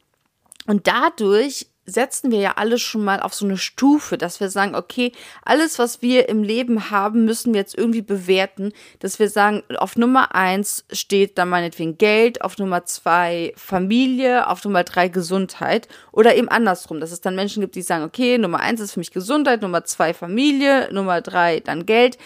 Und 0.66 0.86
dadurch 0.86 1.66
setzen 1.84 2.30
wir 2.30 2.38
ja 2.38 2.52
alle 2.56 2.78
schon 2.78 3.04
mal 3.04 3.20
auf 3.20 3.34
so 3.34 3.44
eine 3.44 3.56
Stufe, 3.56 4.16
dass 4.16 4.40
wir 4.40 4.50
sagen, 4.50 4.74
okay, 4.74 5.12
alles, 5.44 5.78
was 5.78 6.00
wir 6.00 6.28
im 6.28 6.42
Leben 6.42 6.90
haben, 6.90 7.24
müssen 7.24 7.52
wir 7.52 7.60
jetzt 7.60 7.76
irgendwie 7.76 8.02
bewerten, 8.02 8.72
dass 9.00 9.18
wir 9.18 9.28
sagen, 9.28 9.62
auf 9.76 9.96
Nummer 9.96 10.34
eins 10.34 10.84
steht 10.92 11.38
dann 11.38 11.48
meinetwegen 11.48 11.98
Geld, 11.98 12.42
auf 12.42 12.58
Nummer 12.58 12.84
zwei 12.84 13.52
Familie, 13.56 14.46
auf 14.48 14.64
Nummer 14.64 14.84
drei 14.84 15.08
Gesundheit 15.08 15.88
oder 16.12 16.36
eben 16.36 16.48
andersrum, 16.48 17.00
dass 17.00 17.10
es 17.10 17.20
dann 17.20 17.34
Menschen 17.34 17.60
gibt, 17.60 17.74
die 17.74 17.82
sagen, 17.82 18.04
okay, 18.04 18.38
Nummer 18.38 18.60
eins 18.60 18.80
ist 18.80 18.92
für 18.92 19.00
mich 19.00 19.10
Gesundheit, 19.10 19.62
Nummer 19.62 19.84
zwei 19.84 20.14
Familie, 20.14 20.88
Nummer 20.92 21.20
drei 21.20 21.60
dann 21.60 21.84
Geld. 21.84 22.16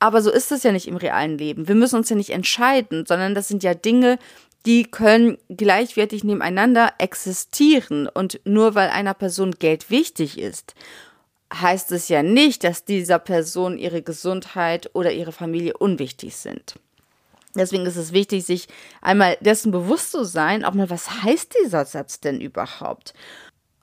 Aber 0.00 0.20
so 0.22 0.30
ist 0.30 0.52
es 0.52 0.64
ja 0.64 0.72
nicht 0.72 0.88
im 0.88 0.96
realen 0.96 1.38
Leben. 1.38 1.68
Wir 1.68 1.76
müssen 1.76 1.96
uns 1.96 2.10
ja 2.10 2.16
nicht 2.16 2.30
entscheiden, 2.30 3.06
sondern 3.06 3.34
das 3.34 3.48
sind 3.48 3.62
ja 3.62 3.74
Dinge, 3.74 4.18
die 4.66 4.84
können 4.84 5.38
gleichwertig 5.48 6.24
nebeneinander 6.24 6.94
existieren. 6.98 8.08
Und 8.08 8.40
nur 8.44 8.74
weil 8.74 8.88
einer 8.88 9.14
Person 9.14 9.52
Geld 9.52 9.90
wichtig 9.90 10.38
ist, 10.38 10.74
heißt 11.52 11.92
es 11.92 12.08
ja 12.08 12.22
nicht, 12.22 12.64
dass 12.64 12.84
dieser 12.84 13.18
Person 13.18 13.78
ihre 13.78 14.02
Gesundheit 14.02 14.90
oder 14.94 15.12
ihre 15.12 15.32
Familie 15.32 15.76
unwichtig 15.76 16.36
sind. 16.36 16.74
Deswegen 17.54 17.86
ist 17.86 17.96
es 17.96 18.12
wichtig, 18.12 18.44
sich 18.44 18.66
einmal 19.00 19.36
dessen 19.40 19.70
bewusst 19.70 20.10
zu 20.10 20.24
sein, 20.24 20.64
auch 20.64 20.74
mal, 20.74 20.90
was 20.90 21.22
heißt 21.22 21.54
dieser 21.62 21.84
Satz 21.84 22.20
denn 22.20 22.40
überhaupt? 22.40 23.14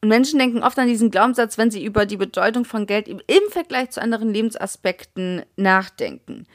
Und 0.02 0.10
Menschen 0.10 0.40
denken 0.40 0.64
oft 0.64 0.78
an 0.80 0.88
diesen 0.88 1.12
Glaubenssatz, 1.12 1.58
wenn 1.58 1.72
sie 1.72 1.86
über 1.86 2.06
die 2.06 2.18
Bedeutung 2.18 2.66
von 2.66 2.86
Geld 2.86 3.08
im 3.08 3.22
Vergleich 3.50 3.92
zu 3.92 4.02
anderen 4.02 4.34
Lebensaspekten 4.34 5.44
nachdenken. 5.56 6.48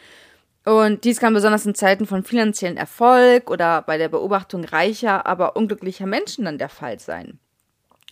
Und 0.66 1.04
dies 1.04 1.20
kann 1.20 1.32
besonders 1.32 1.64
in 1.64 1.76
Zeiten 1.76 2.06
von 2.06 2.24
finanziellen 2.24 2.76
Erfolg 2.76 3.50
oder 3.50 3.82
bei 3.82 3.98
der 3.98 4.08
Beobachtung 4.08 4.64
reicher, 4.64 5.24
aber 5.24 5.54
unglücklicher 5.54 6.06
Menschen 6.06 6.44
dann 6.44 6.58
der 6.58 6.68
Fall 6.68 6.98
sein. 6.98 7.38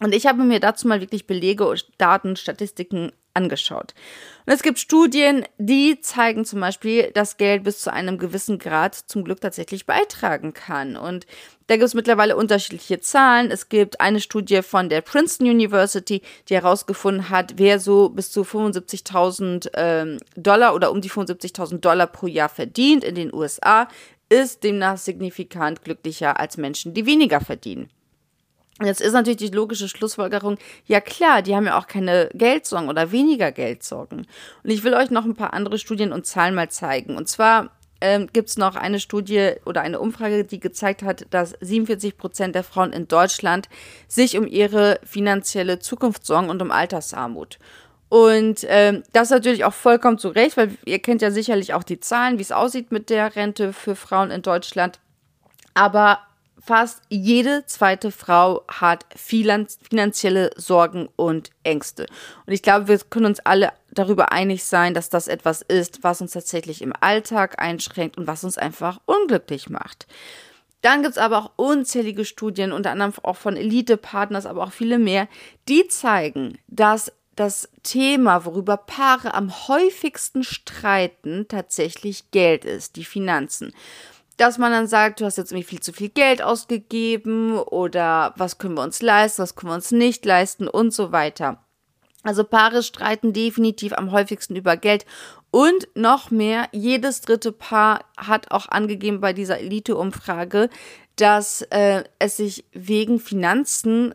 Und 0.00 0.14
ich 0.14 0.26
habe 0.26 0.44
mir 0.44 0.60
dazu 0.60 0.86
mal 0.86 1.00
wirklich 1.00 1.26
Belege, 1.26 1.74
Daten, 1.98 2.36
Statistiken 2.36 3.10
angeschaut. 3.34 3.94
Und 4.46 4.52
es 4.52 4.62
gibt 4.62 4.78
Studien, 4.78 5.44
die 5.58 6.00
zeigen 6.00 6.44
zum 6.44 6.60
Beispiel, 6.60 7.10
dass 7.12 7.36
Geld 7.36 7.64
bis 7.64 7.80
zu 7.80 7.92
einem 7.92 8.18
gewissen 8.18 8.58
Grad 8.58 8.94
zum 8.94 9.24
Glück 9.24 9.40
tatsächlich 9.40 9.86
beitragen 9.86 10.54
kann. 10.54 10.96
Und 10.96 11.26
da 11.66 11.76
gibt 11.76 11.86
es 11.86 11.94
mittlerweile 11.94 12.36
unterschiedliche 12.36 13.00
Zahlen. 13.00 13.50
Es 13.50 13.68
gibt 13.68 14.00
eine 14.00 14.20
Studie 14.20 14.62
von 14.62 14.88
der 14.88 15.00
Princeton 15.00 15.48
University, 15.48 16.22
die 16.48 16.54
herausgefunden 16.54 17.30
hat, 17.30 17.54
wer 17.56 17.80
so 17.80 18.10
bis 18.10 18.30
zu 18.30 18.42
75.000 18.42 19.70
ähm, 19.74 20.18
Dollar 20.36 20.74
oder 20.74 20.90
um 20.90 21.00
die 21.00 21.10
75.000 21.10 21.78
Dollar 21.78 22.06
pro 22.06 22.26
Jahr 22.26 22.50
verdient 22.50 23.02
in 23.02 23.14
den 23.14 23.32
USA, 23.32 23.88
ist 24.28 24.62
demnach 24.64 24.98
signifikant 24.98 25.82
glücklicher 25.82 26.38
als 26.38 26.56
Menschen, 26.56 26.92
die 26.92 27.06
weniger 27.06 27.40
verdienen. 27.40 27.88
Jetzt 28.82 29.00
ist 29.00 29.12
natürlich 29.12 29.36
die 29.36 29.48
logische 29.48 29.88
Schlussfolgerung, 29.88 30.58
ja 30.86 31.00
klar, 31.00 31.42
die 31.42 31.54
haben 31.54 31.66
ja 31.66 31.78
auch 31.78 31.86
keine 31.86 32.28
Geldsorgen 32.34 32.88
oder 32.88 33.12
weniger 33.12 33.52
Geldsorgen. 33.52 34.26
Und 34.64 34.70
ich 34.70 34.82
will 34.82 34.94
euch 34.94 35.10
noch 35.10 35.24
ein 35.24 35.36
paar 35.36 35.54
andere 35.54 35.78
Studien 35.78 36.12
und 36.12 36.26
Zahlen 36.26 36.56
mal 36.56 36.68
zeigen. 36.70 37.16
Und 37.16 37.28
zwar 37.28 37.70
ähm, 38.00 38.28
gibt 38.32 38.48
es 38.48 38.56
noch 38.56 38.74
eine 38.74 38.98
Studie 38.98 39.52
oder 39.64 39.82
eine 39.82 40.00
Umfrage, 40.00 40.44
die 40.44 40.58
gezeigt 40.58 41.04
hat, 41.04 41.26
dass 41.30 41.54
47 41.60 42.18
Prozent 42.18 42.56
der 42.56 42.64
Frauen 42.64 42.92
in 42.92 43.06
Deutschland 43.06 43.68
sich 44.08 44.36
um 44.36 44.46
ihre 44.46 44.98
finanzielle 45.04 45.78
Zukunft 45.78 46.26
sorgen 46.26 46.50
und 46.50 46.60
um 46.60 46.72
Altersarmut. 46.72 47.60
Und 48.08 48.66
ähm, 48.68 49.04
das 49.12 49.30
natürlich 49.30 49.64
auch 49.64 49.72
vollkommen 49.72 50.18
zu 50.18 50.28
Recht, 50.28 50.56
weil 50.56 50.76
ihr 50.84 50.98
kennt 50.98 51.22
ja 51.22 51.30
sicherlich 51.30 51.74
auch 51.74 51.84
die 51.84 52.00
Zahlen, 52.00 52.38
wie 52.38 52.42
es 52.42 52.52
aussieht 52.52 52.92
mit 52.92 53.08
der 53.08 53.36
Rente 53.36 53.72
für 53.72 53.94
Frauen 53.94 54.30
in 54.30 54.42
Deutschland. 54.42 54.98
Aber 55.74 56.18
fast 56.64 57.02
jede 57.08 57.64
zweite 57.66 58.10
Frau 58.10 58.64
hat 58.68 59.04
finanzielle 59.14 60.50
Sorgen 60.56 61.08
und 61.16 61.50
Ängste. 61.62 62.06
Und 62.46 62.52
ich 62.52 62.62
glaube, 62.62 62.88
wir 62.88 62.98
können 62.98 63.26
uns 63.26 63.40
alle 63.40 63.72
darüber 63.92 64.32
einig 64.32 64.64
sein, 64.64 64.94
dass 64.94 65.10
das 65.10 65.28
etwas 65.28 65.62
ist, 65.62 66.02
was 66.02 66.20
uns 66.20 66.32
tatsächlich 66.32 66.82
im 66.82 66.92
Alltag 67.00 67.60
einschränkt 67.60 68.16
und 68.16 68.26
was 68.26 68.44
uns 68.44 68.58
einfach 68.58 69.00
unglücklich 69.04 69.68
macht. 69.68 70.06
Dann 70.80 71.02
gibt 71.02 71.12
es 71.12 71.18
aber 71.18 71.38
auch 71.38 71.50
unzählige 71.56 72.24
Studien, 72.24 72.72
unter 72.72 72.90
anderem 72.90 73.14
auch 73.22 73.36
von 73.36 73.56
Elite-Partners, 73.56 74.46
aber 74.46 74.64
auch 74.64 74.72
viele 74.72 74.98
mehr, 74.98 75.28
die 75.68 75.88
zeigen, 75.88 76.58
dass 76.66 77.12
das 77.36 77.68
Thema, 77.82 78.44
worüber 78.44 78.76
Paare 78.76 79.34
am 79.34 79.68
häufigsten 79.68 80.44
streiten, 80.44 81.46
tatsächlich 81.48 82.30
Geld 82.30 82.64
ist, 82.64 82.96
die 82.96 83.04
Finanzen 83.04 83.72
dass 84.36 84.58
man 84.58 84.72
dann 84.72 84.86
sagt, 84.86 85.20
du 85.20 85.24
hast 85.24 85.38
jetzt 85.38 85.52
irgendwie 85.52 85.68
viel 85.68 85.80
zu 85.80 85.92
viel 85.92 86.08
Geld 86.08 86.42
ausgegeben 86.42 87.58
oder 87.58 88.34
was 88.36 88.58
können 88.58 88.74
wir 88.76 88.82
uns 88.82 89.02
leisten, 89.02 89.42
was 89.42 89.54
können 89.54 89.70
wir 89.70 89.76
uns 89.76 89.92
nicht 89.92 90.24
leisten 90.24 90.68
und 90.68 90.92
so 90.92 91.12
weiter. 91.12 91.64
Also 92.22 92.42
Paare 92.42 92.82
streiten 92.82 93.32
definitiv 93.32 93.92
am 93.92 94.10
häufigsten 94.10 94.56
über 94.56 94.76
Geld 94.76 95.04
und 95.50 95.86
noch 95.94 96.30
mehr, 96.30 96.68
jedes 96.72 97.20
dritte 97.20 97.52
Paar 97.52 98.06
hat 98.16 98.50
auch 98.50 98.68
angegeben 98.68 99.20
bei 99.20 99.32
dieser 99.32 99.60
Elite-Umfrage, 99.60 100.68
dass 101.16 101.62
äh, 101.70 102.02
es 102.18 102.38
sich 102.38 102.64
wegen 102.72 103.20
Finanzen 103.20 104.14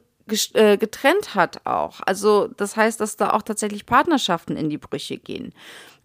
äh, 0.53 0.77
getrennt 0.77 1.33
hat 1.33 1.65
auch. 1.65 2.01
Also 2.05 2.47
das 2.47 2.75
heißt, 2.75 2.99
dass 2.99 3.15
da 3.15 3.31
auch 3.31 3.41
tatsächlich 3.41 3.85
Partnerschaften 3.85 4.57
in 4.57 4.69
die 4.69 4.77
Brüche 4.77 5.17
gehen. 5.17 5.53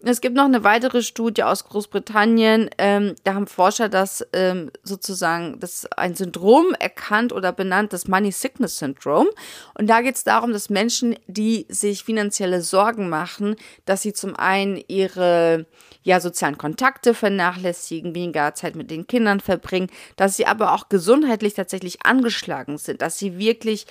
Es 0.06 0.20
gibt 0.20 0.36
noch 0.36 0.44
eine 0.44 0.64
weitere 0.64 1.02
Studie 1.02 1.44
aus 1.44 1.64
Großbritannien. 1.64 2.68
Ähm, 2.76 3.14
da 3.24 3.34
haben 3.34 3.46
Forscher 3.46 3.88
das 3.88 4.26
ähm, 4.34 4.70
sozusagen 4.82 5.58
das 5.60 5.86
ein 5.96 6.14
Syndrom 6.14 6.74
erkannt 6.78 7.32
oder 7.32 7.52
benannt, 7.52 7.94
das 7.94 8.06
Money 8.06 8.30
Sickness 8.30 8.78
Syndrome. 8.78 9.30
Und 9.78 9.88
da 9.88 10.02
geht 10.02 10.16
es 10.16 10.24
darum, 10.24 10.52
dass 10.52 10.68
Menschen, 10.68 11.16
die 11.26 11.64
sich 11.70 12.04
finanzielle 12.04 12.60
Sorgen 12.60 13.08
machen, 13.08 13.56
dass 13.86 14.02
sie 14.02 14.12
zum 14.12 14.36
einen 14.36 14.82
ihre 14.88 15.64
ja, 16.02 16.20
sozialen 16.20 16.58
Kontakte 16.58 17.14
vernachlässigen, 17.14 18.14
weniger 18.14 18.54
Zeit 18.54 18.76
mit 18.76 18.90
den 18.90 19.06
Kindern 19.06 19.40
verbringen, 19.40 19.88
dass 20.16 20.36
sie 20.36 20.46
aber 20.46 20.74
auch 20.74 20.90
gesundheitlich 20.90 21.54
tatsächlich 21.54 22.04
angeschlagen 22.04 22.76
sind, 22.76 23.00
dass 23.00 23.18
sie 23.18 23.38
wirklich 23.38 23.86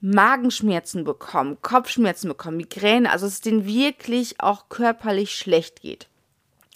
Magenschmerzen 0.00 1.04
bekommen, 1.04 1.58
Kopfschmerzen 1.62 2.28
bekommen, 2.28 2.58
Migräne, 2.58 3.10
also 3.10 3.26
es 3.26 3.40
denen 3.40 3.66
wirklich 3.66 4.40
auch 4.40 4.68
körperlich 4.68 5.34
schlecht 5.34 5.80
geht. 5.80 6.08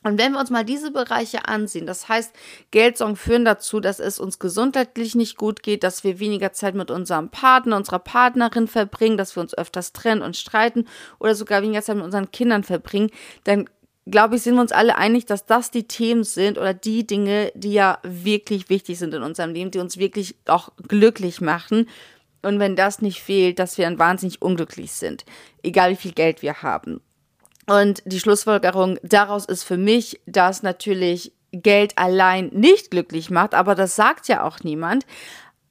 Und 0.02 0.18
wenn 0.18 0.32
wir 0.32 0.40
uns 0.40 0.48
mal 0.48 0.64
diese 0.64 0.90
Bereiche 0.90 1.46
ansehen, 1.46 1.86
das 1.86 2.08
heißt, 2.08 2.32
Geldsorgen 2.70 3.16
führen 3.16 3.44
dazu, 3.44 3.80
dass 3.80 4.00
es 4.00 4.18
uns 4.18 4.38
gesundheitlich 4.38 5.14
nicht 5.14 5.36
gut 5.36 5.62
geht, 5.62 5.84
dass 5.84 6.04
wir 6.04 6.18
weniger 6.18 6.54
Zeit 6.54 6.74
mit 6.74 6.90
unserem 6.90 7.28
Partner, 7.28 7.76
unserer 7.76 7.98
Partnerin 7.98 8.66
verbringen, 8.66 9.18
dass 9.18 9.36
wir 9.36 9.42
uns 9.42 9.56
öfters 9.56 9.92
trennen 9.92 10.22
und 10.22 10.38
streiten 10.38 10.86
oder 11.18 11.34
sogar 11.34 11.60
weniger 11.60 11.82
Zeit 11.82 11.96
mit 11.96 12.04
unseren 12.04 12.30
Kindern 12.30 12.64
verbringen, 12.64 13.10
dann 13.44 13.68
glaube 14.06 14.36
ich, 14.36 14.42
sind 14.42 14.54
wir 14.54 14.62
uns 14.62 14.72
alle 14.72 14.96
einig, 14.96 15.26
dass 15.26 15.44
das 15.44 15.70
die 15.70 15.86
Themen 15.86 16.24
sind 16.24 16.56
oder 16.56 16.72
die 16.72 17.06
Dinge, 17.06 17.52
die 17.54 17.74
ja 17.74 17.98
wirklich 18.02 18.70
wichtig 18.70 18.98
sind 18.98 19.12
in 19.12 19.22
unserem 19.22 19.52
Leben, 19.52 19.70
die 19.70 19.78
uns 19.78 19.98
wirklich 19.98 20.34
auch 20.46 20.70
glücklich 20.88 21.42
machen 21.42 21.86
und 22.42 22.58
wenn 22.58 22.76
das 22.76 23.02
nicht 23.02 23.20
fehlt, 23.20 23.58
dass 23.58 23.78
wir 23.78 23.84
dann 23.84 23.98
wahnsinnig 23.98 24.42
unglücklich 24.42 24.92
sind, 24.92 25.24
egal 25.62 25.92
wie 25.92 25.96
viel 25.96 26.12
Geld 26.12 26.42
wir 26.42 26.62
haben. 26.62 27.00
Und 27.66 28.02
die 28.04 28.20
Schlussfolgerung 28.20 28.98
daraus 29.02 29.44
ist 29.44 29.62
für 29.62 29.76
mich, 29.76 30.20
dass 30.26 30.62
natürlich 30.62 31.32
Geld 31.52 31.98
allein 31.98 32.48
nicht 32.48 32.90
glücklich 32.90 33.30
macht, 33.30 33.54
aber 33.54 33.74
das 33.74 33.96
sagt 33.96 34.28
ja 34.28 34.42
auch 34.42 34.60
niemand. 34.60 35.06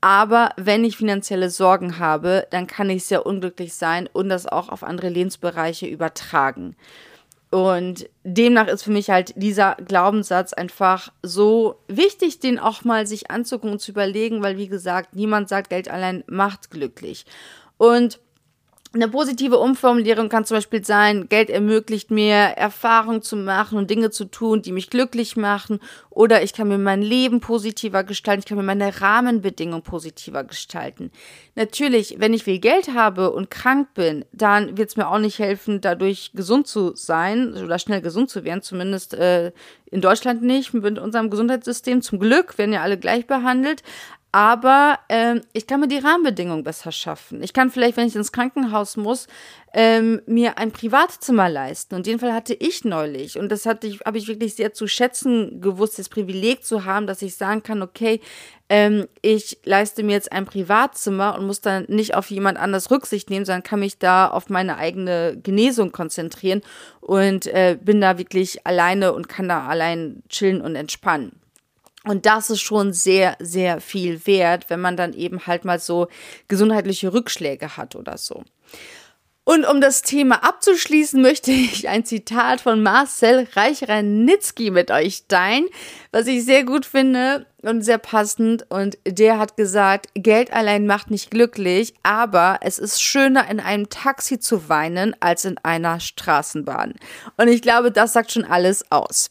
Aber 0.01 0.51
wenn 0.55 0.85
ich 0.85 0.95
finanzielle 0.95 1.49
Sorgen 1.49 1.99
habe, 1.99 2.47
dann 2.51 2.67
kann 2.67 2.89
ich 2.89 3.03
sehr 3.03 3.25
unglücklich 3.25 3.73
sein 3.73 4.07
und 4.11 4.29
das 4.29 4.45
auch 4.47 4.69
auf 4.69 4.83
andere 4.83 5.09
Lebensbereiche 5.09 5.87
übertragen. 5.87 6.77
Und 7.51 8.07
demnach 8.23 8.67
ist 8.67 8.83
für 8.83 8.91
mich 8.91 9.09
halt 9.09 9.33
dieser 9.35 9.75
Glaubenssatz 9.75 10.53
einfach 10.53 11.11
so 11.23 11.79
wichtig, 11.87 12.39
den 12.39 12.59
auch 12.59 12.83
mal 12.83 13.07
sich 13.07 13.31
anzugucken 13.31 13.71
und 13.71 13.79
zu 13.79 13.91
überlegen, 13.91 14.43
weil 14.43 14.57
wie 14.57 14.67
gesagt, 14.67 15.15
niemand 15.15 15.49
sagt, 15.49 15.71
Geld 15.71 15.89
allein 15.89 16.23
macht 16.27 16.69
glücklich. 16.69 17.25
Und 17.77 18.19
eine 18.91 19.07
positive 19.07 19.59
Umformulierung 19.59 20.29
kann 20.29 20.45
zum 20.45 20.57
Beispiel 20.57 20.83
sein, 20.83 21.29
Geld 21.29 21.51
ermöglicht 21.51 22.09
mir, 22.09 22.33
Erfahrung 22.33 23.21
zu 23.21 23.35
machen 23.35 23.77
und 23.77 23.91
Dinge 23.91 24.09
zu 24.09 24.25
tun, 24.25 24.63
die 24.63 24.71
mich 24.71 24.89
glücklich 24.89 25.37
machen. 25.37 25.79
Oder 26.09 26.41
ich 26.41 26.53
kann 26.53 26.69
mir 26.69 26.79
mein 26.79 27.03
Leben 27.03 27.39
positiver 27.39 28.03
gestalten, 28.03 28.39
ich 28.39 28.45
kann 28.47 28.57
mir 28.57 28.63
meine 28.63 28.99
Rahmenbedingungen 28.99 29.83
positiver 29.83 30.43
gestalten. 30.43 31.11
Natürlich, 31.53 32.15
wenn 32.17 32.33
ich 32.33 32.45
viel 32.45 32.57
Geld 32.57 32.95
habe 32.95 33.31
und 33.31 33.51
krank 33.51 33.93
bin, 33.93 34.25
dann 34.31 34.75
wird 34.75 34.89
es 34.89 34.97
mir 34.97 35.07
auch 35.07 35.19
nicht 35.19 35.37
helfen, 35.37 35.81
dadurch 35.81 36.31
gesund 36.33 36.65
zu 36.65 36.95
sein 36.95 37.53
oder 37.53 37.77
schnell 37.77 38.01
gesund 38.01 38.31
zu 38.31 38.43
werden. 38.43 38.63
Zumindest 38.63 39.13
äh, 39.13 39.51
in 39.91 40.01
Deutschland 40.01 40.41
nicht, 40.41 40.73
mit 40.73 40.97
unserem 40.97 41.29
Gesundheitssystem. 41.29 42.01
Zum 42.01 42.19
Glück 42.19 42.57
werden 42.57 42.73
ja 42.73 42.81
alle 42.81 42.97
gleich 42.97 43.27
behandelt. 43.27 43.83
Aber 44.31 44.99
ähm, 45.09 45.41
ich 45.53 45.65
kann 45.65 45.79
mir 45.79 45.87
die 45.87 45.97
Rahmenbedingungen 45.97 46.63
besser 46.63 46.91
schaffen. 46.91 47.41
Ich 47.41 47.51
kann 47.51 47.71
vielleicht, 47.71 47.97
wenn 47.97 48.07
ich 48.07 48.15
ins 48.15 48.31
Krankenhaus 48.31 48.95
muss, 48.95 49.25
ähm, 49.73 50.21
mir 50.27 50.59
ein 50.59 50.71
Privatzimmer 50.71 51.49
leisten. 51.49 51.95
Und 51.95 52.05
den 52.05 52.19
Fall 52.19 52.33
hatte 52.33 52.53
ich 52.53 52.85
neulich. 52.85 53.39
Und 53.39 53.49
das 53.49 53.65
hatte 53.65 53.87
ich, 53.87 54.01
habe 54.01 54.19
ich 54.19 54.27
wirklich 54.27 54.53
sehr 54.53 54.71
zu 54.71 54.87
schätzen 54.87 55.61
gewusst, 55.61 55.97
das 55.97 56.09
Privileg 56.09 56.63
zu 56.63 56.85
haben, 56.85 57.07
dass 57.07 57.23
ich 57.23 57.35
sagen 57.35 57.63
kann, 57.63 57.81
okay, 57.81 58.21
ähm, 58.69 59.07
ich 59.23 59.57
leiste 59.63 60.03
mir 60.03 60.11
jetzt 60.13 60.31
ein 60.31 60.45
Privatzimmer 60.45 61.35
und 61.35 61.47
muss 61.47 61.61
dann 61.61 61.85
nicht 61.87 62.13
auf 62.13 62.29
jemand 62.29 62.59
anders 62.59 62.91
Rücksicht 62.91 63.31
nehmen, 63.31 63.45
sondern 63.45 63.63
kann 63.63 63.79
mich 63.79 63.97
da 63.97 64.27
auf 64.27 64.49
meine 64.49 64.77
eigene 64.77 65.39
Genesung 65.41 65.91
konzentrieren 65.91 66.61
und 67.01 67.47
äh, 67.47 67.79
bin 67.81 67.99
da 67.99 68.19
wirklich 68.19 68.67
alleine 68.67 69.13
und 69.13 69.27
kann 69.27 69.49
da 69.49 69.65
allein 69.65 70.21
chillen 70.29 70.61
und 70.61 70.75
entspannen. 70.75 71.39
Und 72.09 72.25
das 72.25 72.49
ist 72.49 72.61
schon 72.61 72.91
sehr, 72.91 73.37
sehr 73.37 73.79
viel 73.81 74.25
wert, 74.25 74.71
wenn 74.71 74.81
man 74.81 74.97
dann 74.97 75.13
eben 75.13 75.45
halt 75.45 75.63
mal 75.63 75.77
so 75.77 76.07
gesundheitliche 76.47 77.13
Rückschläge 77.13 77.77
hat 77.77 77.95
oder 77.95 78.17
so. 78.17 78.43
Und 79.43 79.63
um 79.63 79.79
das 79.79 80.01
Thema 80.01 80.43
abzuschließen, 80.43 81.21
möchte 81.21 81.51
ich 81.51 81.87
ein 81.87 82.05
Zitat 82.05 82.61
von 82.61 82.81
Marcel 82.81 83.47
Reich-Ranitzky 83.55 84.71
mit 84.71 84.89
euch 84.89 85.25
teilen, 85.27 85.67
was 86.11 86.25
ich 86.25 86.43
sehr 86.45 86.63
gut 86.63 86.87
finde 86.87 87.45
und 87.61 87.83
sehr 87.83 87.99
passend. 87.99 88.65
Und 88.69 88.97
der 89.05 89.37
hat 89.37 89.55
gesagt, 89.55 90.07
Geld 90.15 90.51
allein 90.51 90.87
macht 90.87 91.11
nicht 91.11 91.29
glücklich, 91.29 91.93
aber 92.01 92.57
es 92.63 92.79
ist 92.79 93.03
schöner, 93.03 93.47
in 93.51 93.59
einem 93.59 93.87
Taxi 93.89 94.39
zu 94.39 94.67
weinen, 94.67 95.15
als 95.19 95.45
in 95.45 95.59
einer 95.59 95.99
Straßenbahn. 95.99 96.95
Und 97.37 97.49
ich 97.49 97.61
glaube, 97.61 97.91
das 97.91 98.13
sagt 98.13 98.31
schon 98.31 98.45
alles 98.45 98.91
aus. 98.91 99.29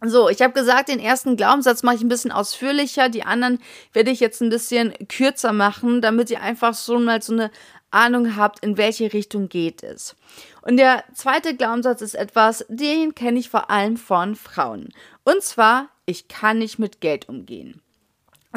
So, 0.00 0.28
ich 0.28 0.40
habe 0.42 0.52
gesagt, 0.52 0.88
den 0.88 1.00
ersten 1.00 1.36
Glaubenssatz 1.36 1.82
mache 1.82 1.96
ich 1.96 2.02
ein 2.02 2.08
bisschen 2.08 2.30
ausführlicher, 2.30 3.08
die 3.08 3.24
anderen 3.24 3.58
werde 3.92 4.12
ich 4.12 4.20
jetzt 4.20 4.40
ein 4.40 4.48
bisschen 4.48 4.94
kürzer 5.08 5.52
machen, 5.52 6.00
damit 6.00 6.30
ihr 6.30 6.40
einfach 6.40 6.76
schon 6.76 7.04
mal 7.04 7.20
so 7.20 7.32
eine 7.32 7.50
Ahnung 7.90 8.36
habt, 8.36 8.64
in 8.64 8.76
welche 8.76 9.12
Richtung 9.12 9.48
geht 9.48 9.82
es. 9.82 10.14
Und 10.62 10.76
der 10.76 11.02
zweite 11.14 11.56
Glaubenssatz 11.56 12.00
ist 12.02 12.14
etwas, 12.14 12.64
den 12.68 13.14
kenne 13.14 13.40
ich 13.40 13.48
vor 13.48 13.70
allem 13.70 13.96
von 13.96 14.36
Frauen. 14.36 14.90
Und 15.24 15.42
zwar, 15.42 15.88
ich 16.06 16.28
kann 16.28 16.58
nicht 16.58 16.78
mit 16.78 17.00
Geld 17.00 17.28
umgehen. 17.28 17.82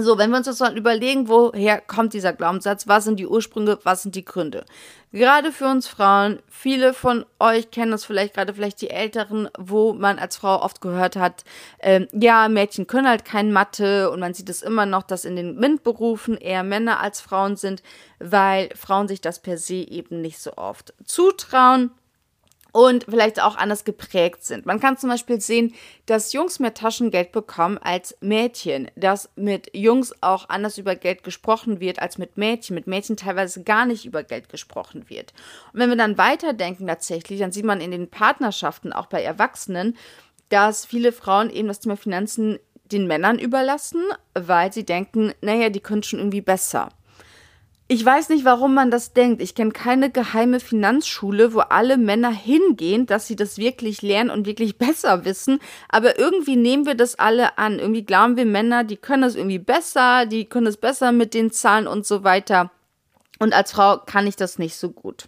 So, 0.01 0.17
wenn 0.17 0.31
wir 0.31 0.37
uns 0.37 0.47
das 0.47 0.59
mal 0.59 0.77
überlegen, 0.77 1.27
woher 1.27 1.79
kommt 1.79 2.13
dieser 2.13 2.33
Glaubenssatz, 2.33 2.87
was 2.87 3.03
sind 3.03 3.19
die 3.19 3.27
Ursprünge, 3.27 3.77
was 3.83 4.03
sind 4.03 4.15
die 4.15 4.25
Gründe? 4.25 4.65
Gerade 5.11 5.51
für 5.51 5.67
uns 5.67 5.87
Frauen, 5.87 6.39
viele 6.49 6.93
von 6.93 7.25
euch 7.39 7.69
kennen 7.69 7.91
das 7.91 8.05
vielleicht, 8.05 8.33
gerade 8.33 8.53
vielleicht 8.53 8.81
die 8.81 8.89
Älteren, 8.89 9.49
wo 9.57 9.93
man 9.93 10.19
als 10.19 10.37
Frau 10.37 10.61
oft 10.61 10.81
gehört 10.81 11.15
hat, 11.15 11.43
ähm, 11.79 12.07
ja, 12.13 12.47
Mädchen 12.47 12.87
können 12.87 13.07
halt 13.07 13.25
kein 13.25 13.51
Mathe 13.51 14.09
und 14.09 14.21
man 14.21 14.33
sieht 14.33 14.49
es 14.49 14.61
immer 14.61 14.85
noch, 14.85 15.03
dass 15.03 15.25
in 15.25 15.35
den 15.35 15.57
MINT-Berufen 15.57 16.37
eher 16.37 16.63
Männer 16.63 16.99
als 16.99 17.21
Frauen 17.21 17.55
sind, 17.57 17.83
weil 18.19 18.69
Frauen 18.75 19.07
sich 19.07 19.21
das 19.21 19.39
per 19.39 19.57
se 19.57 19.75
eben 19.75 20.21
nicht 20.21 20.39
so 20.39 20.53
oft 20.55 20.93
zutrauen 21.05 21.91
und 22.71 23.05
vielleicht 23.09 23.41
auch 23.41 23.57
anders 23.57 23.83
geprägt 23.83 24.43
sind. 24.43 24.65
Man 24.65 24.79
kann 24.79 24.97
zum 24.97 25.09
Beispiel 25.09 25.41
sehen, 25.41 25.73
dass 26.05 26.33
Jungs 26.33 26.59
mehr 26.59 26.73
Taschengeld 26.73 27.31
bekommen 27.31 27.77
als 27.77 28.15
Mädchen, 28.21 28.89
dass 28.95 29.29
mit 29.35 29.75
Jungs 29.75 30.13
auch 30.21 30.49
anders 30.49 30.77
über 30.77 30.95
Geld 30.95 31.23
gesprochen 31.23 31.79
wird 31.79 31.99
als 32.01 32.17
mit 32.17 32.37
Mädchen, 32.37 32.75
mit 32.75 32.87
Mädchen 32.87 33.17
teilweise 33.17 33.63
gar 33.63 33.85
nicht 33.85 34.05
über 34.05 34.23
Geld 34.23 34.49
gesprochen 34.49 35.09
wird. 35.09 35.33
Und 35.73 35.79
wenn 35.79 35.89
wir 35.89 35.97
dann 35.97 36.17
weiterdenken 36.17 36.87
tatsächlich, 36.87 37.39
dann 37.39 37.51
sieht 37.51 37.65
man 37.65 37.81
in 37.81 37.91
den 37.91 38.09
Partnerschaften, 38.09 38.93
auch 38.93 39.07
bei 39.07 39.21
Erwachsenen, 39.21 39.97
dass 40.49 40.85
viele 40.85 41.11
Frauen 41.11 41.49
eben 41.49 41.67
das 41.67 41.79
Thema 41.79 41.97
Finanzen 41.97 42.59
den 42.91 43.07
Männern 43.07 43.39
überlassen, 43.39 44.03
weil 44.33 44.71
sie 44.73 44.85
denken, 44.85 45.33
naja, 45.41 45.69
die 45.69 45.79
können 45.79 46.03
schon 46.03 46.19
irgendwie 46.19 46.41
besser. 46.41 46.89
Ich 47.93 48.05
weiß 48.05 48.29
nicht, 48.29 48.45
warum 48.45 48.73
man 48.73 48.89
das 48.89 49.11
denkt. 49.11 49.41
Ich 49.41 49.53
kenne 49.53 49.73
keine 49.73 50.09
geheime 50.09 50.61
Finanzschule, 50.61 51.53
wo 51.53 51.59
alle 51.59 51.97
Männer 51.97 52.31
hingehen, 52.31 53.05
dass 53.05 53.27
sie 53.27 53.35
das 53.35 53.57
wirklich 53.57 54.01
lernen 54.01 54.29
und 54.29 54.45
wirklich 54.45 54.77
besser 54.77 55.25
wissen. 55.25 55.59
Aber 55.89 56.17
irgendwie 56.17 56.55
nehmen 56.55 56.85
wir 56.85 56.95
das 56.95 57.19
alle 57.19 57.57
an. 57.57 57.79
Irgendwie 57.79 58.05
glauben 58.05 58.37
wir 58.37 58.45
Männer, 58.45 58.85
die 58.85 58.95
können 58.95 59.23
es 59.23 59.35
irgendwie 59.35 59.59
besser, 59.59 60.25
die 60.25 60.45
können 60.45 60.67
es 60.67 60.77
besser 60.77 61.11
mit 61.11 61.33
den 61.33 61.51
Zahlen 61.51 61.85
und 61.85 62.05
so 62.05 62.23
weiter. 62.23 62.71
Und 63.39 63.53
als 63.53 63.73
Frau 63.73 63.97
kann 63.97 64.25
ich 64.25 64.37
das 64.37 64.57
nicht 64.57 64.77
so 64.77 64.91
gut. 64.91 65.27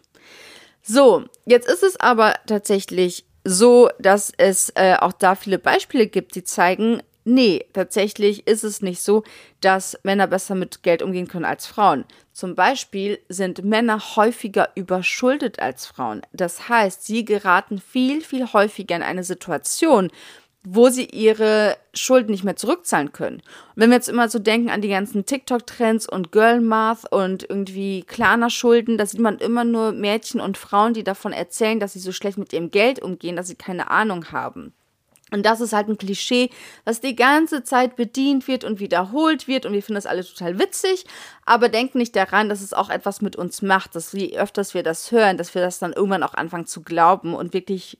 So, 0.81 1.25
jetzt 1.45 1.67
ist 1.67 1.83
es 1.83 1.99
aber 1.99 2.33
tatsächlich 2.47 3.25
so, 3.43 3.89
dass 3.99 4.31
es 4.37 4.71
äh, 4.75 4.95
auch 5.01 5.11
da 5.11 5.35
viele 5.35 5.59
Beispiele 5.59 6.07
gibt, 6.07 6.35
die 6.35 6.45
zeigen, 6.45 7.03
Nee, 7.25 7.65
tatsächlich 7.71 8.47
ist 8.47 8.63
es 8.63 8.81
nicht 8.81 9.01
so, 9.01 9.23
dass 9.61 9.97
Männer 10.03 10.27
besser 10.27 10.55
mit 10.55 10.83
Geld 10.83 11.01
umgehen 11.01 11.27
können 11.27 11.45
als 11.45 11.65
Frauen. 11.65 12.03
Zum 12.33 12.55
Beispiel 12.55 13.19
sind 13.29 13.63
Männer 13.63 14.15
häufiger 14.15 14.69
überschuldet 14.75 15.59
als 15.59 15.85
Frauen. 15.85 16.21
Das 16.33 16.67
heißt, 16.67 17.05
sie 17.05 17.23
geraten 17.23 17.79
viel, 17.79 18.21
viel 18.21 18.51
häufiger 18.51 18.95
in 18.95 19.03
eine 19.03 19.23
Situation, 19.23 20.11
wo 20.65 20.89
sie 20.89 21.05
ihre 21.05 21.77
Schulden 21.93 22.31
nicht 22.31 22.43
mehr 22.43 22.55
zurückzahlen 22.55 23.11
können. 23.11 23.37
Und 23.37 23.43
wenn 23.75 23.89
wir 23.89 23.97
jetzt 23.97 24.09
immer 24.09 24.29
so 24.29 24.39
denken 24.39 24.69
an 24.69 24.81
die 24.81 24.89
ganzen 24.89 25.25
TikTok-Trends 25.25 26.07
und 26.07 26.31
Girl 26.31 26.61
Math 26.61 27.11
und 27.11 27.43
irgendwie 27.49 28.03
Klarner-Schulden, 28.03 28.97
da 28.97 29.05
sieht 29.05 29.19
man 29.19 29.37
immer 29.39 29.63
nur 29.63 29.91
Mädchen 29.91 30.41
und 30.41 30.57
Frauen, 30.57 30.93
die 30.93 31.03
davon 31.03 31.33
erzählen, 31.33 31.79
dass 31.79 31.93
sie 31.93 31.99
so 31.99 32.11
schlecht 32.11 32.37
mit 32.37 32.53
ihrem 32.53 32.71
Geld 32.71 33.01
umgehen, 33.01 33.35
dass 33.35 33.47
sie 33.47 33.55
keine 33.55 33.91
Ahnung 33.91 34.31
haben. 34.31 34.73
Und 35.33 35.45
das 35.45 35.61
ist 35.61 35.73
halt 35.73 35.89
ein 35.89 35.97
Klischee, 35.97 36.51
was 36.85 37.01
die 37.01 37.15
ganze 37.15 37.63
Zeit 37.63 37.95
bedient 37.95 38.47
wird 38.47 38.63
und 38.63 38.79
wiederholt 38.79 39.47
wird. 39.47 39.65
Und 39.65 39.73
wir 39.73 39.81
finden 39.81 39.95
das 39.95 40.05
alle 40.05 40.23
total 40.23 40.59
witzig, 40.59 41.05
aber 41.43 41.69
denken 41.69 41.97
nicht 41.97 42.15
daran, 42.15 42.49
dass 42.49 42.61
es 42.61 42.73
auch 42.73 42.89
etwas 42.89 43.21
mit 43.21 43.35
uns 43.35 43.63
macht, 43.63 43.95
dass 43.95 44.11
je 44.13 44.37
öfters 44.37 44.75
wir 44.75 44.83
das 44.83 45.11
hören, 45.11 45.37
dass 45.37 45.55
wir 45.55 45.61
das 45.63 45.79
dann 45.79 45.91
irgendwann 45.91 46.21
auch 46.21 46.35
anfangen 46.35 46.67
zu 46.67 46.83
glauben 46.83 47.33
und 47.33 47.53
wirklich 47.53 47.97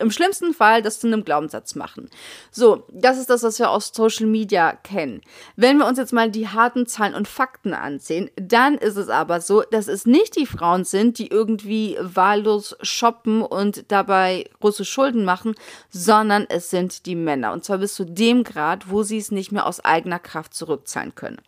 im 0.00 0.10
schlimmsten 0.10 0.54
Fall 0.54 0.82
das 0.82 1.00
zu 1.00 1.06
einem 1.06 1.24
Glaubenssatz 1.24 1.74
machen. 1.74 2.08
So, 2.50 2.84
das 2.92 3.18
ist 3.18 3.30
das, 3.30 3.42
was 3.42 3.58
wir 3.58 3.70
aus 3.70 3.92
Social 3.94 4.26
Media 4.26 4.72
kennen. 4.72 5.20
Wenn 5.56 5.78
wir 5.78 5.86
uns 5.86 5.98
jetzt 5.98 6.12
mal 6.12 6.30
die 6.30 6.48
harten 6.48 6.86
Zahlen 6.86 7.14
und 7.14 7.28
Fakten 7.28 7.74
ansehen, 7.74 8.30
dann 8.36 8.76
ist 8.76 8.96
es 8.96 9.08
aber 9.08 9.40
so, 9.40 9.62
dass 9.62 9.88
es 9.88 10.06
nicht 10.06 10.36
die 10.36 10.46
Frauen 10.46 10.84
sind, 10.84 11.18
die 11.18 11.28
irgendwie 11.28 11.96
wahllos 12.00 12.76
shoppen 12.82 13.42
und 13.42 13.90
dabei 13.92 14.48
große 14.60 14.84
Schulden 14.84 15.24
machen, 15.24 15.54
sondern 15.90 16.46
es 16.48 16.70
sind 16.70 17.06
die 17.06 17.16
Männer. 17.16 17.52
Und 17.52 17.64
zwar 17.64 17.78
bis 17.78 17.94
zu 17.94 18.04
dem 18.04 18.44
Grad, 18.44 18.90
wo 18.90 19.02
sie 19.02 19.18
es 19.18 19.30
nicht 19.30 19.52
mehr 19.52 19.66
aus 19.66 19.84
eigener 19.84 20.18
Kraft 20.18 20.54
zurückzahlen 20.54 21.14
können. 21.14 21.40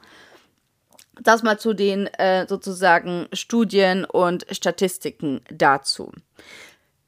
Das 1.20 1.42
mal 1.42 1.58
zu 1.58 1.74
den 1.74 2.06
äh, 2.06 2.46
sozusagen 2.48 3.28
Studien 3.32 4.04
und 4.04 4.46
Statistiken 4.50 5.42
dazu. 5.50 6.10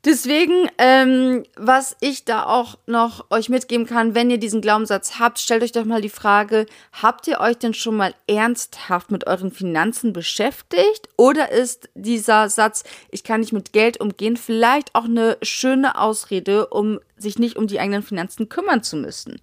Deswegen, 0.04 0.68
ähm, 0.76 1.44
was 1.56 1.96
ich 2.00 2.26
da 2.26 2.44
auch 2.44 2.76
noch 2.86 3.30
euch 3.30 3.48
mitgeben 3.48 3.86
kann, 3.86 4.14
wenn 4.14 4.28
ihr 4.28 4.36
diesen 4.36 4.60
Glaubenssatz 4.60 5.18
habt, 5.18 5.38
stellt 5.38 5.62
euch 5.62 5.72
doch 5.72 5.86
mal 5.86 6.02
die 6.02 6.10
Frage, 6.10 6.66
habt 6.92 7.26
ihr 7.26 7.40
euch 7.40 7.56
denn 7.56 7.72
schon 7.72 7.96
mal 7.96 8.14
ernsthaft 8.26 9.10
mit 9.10 9.26
euren 9.26 9.50
Finanzen 9.50 10.12
beschäftigt? 10.12 11.08
Oder 11.16 11.52
ist 11.52 11.88
dieser 11.94 12.50
Satz, 12.50 12.84
ich 13.10 13.24
kann 13.24 13.40
nicht 13.40 13.54
mit 13.54 13.72
Geld 13.72 13.98
umgehen, 13.98 14.36
vielleicht 14.36 14.94
auch 14.94 15.04
eine 15.04 15.38
schöne 15.40 15.98
Ausrede, 15.98 16.66
um 16.66 17.00
sich 17.16 17.38
nicht 17.38 17.56
um 17.56 17.66
die 17.66 17.80
eigenen 17.80 18.02
Finanzen 18.02 18.50
kümmern 18.50 18.82
zu 18.82 18.96
müssen? 18.96 19.40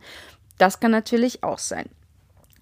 Das 0.59 0.79
kann 0.79 0.91
natürlich 0.91 1.43
auch 1.43 1.57
sein. 1.57 1.89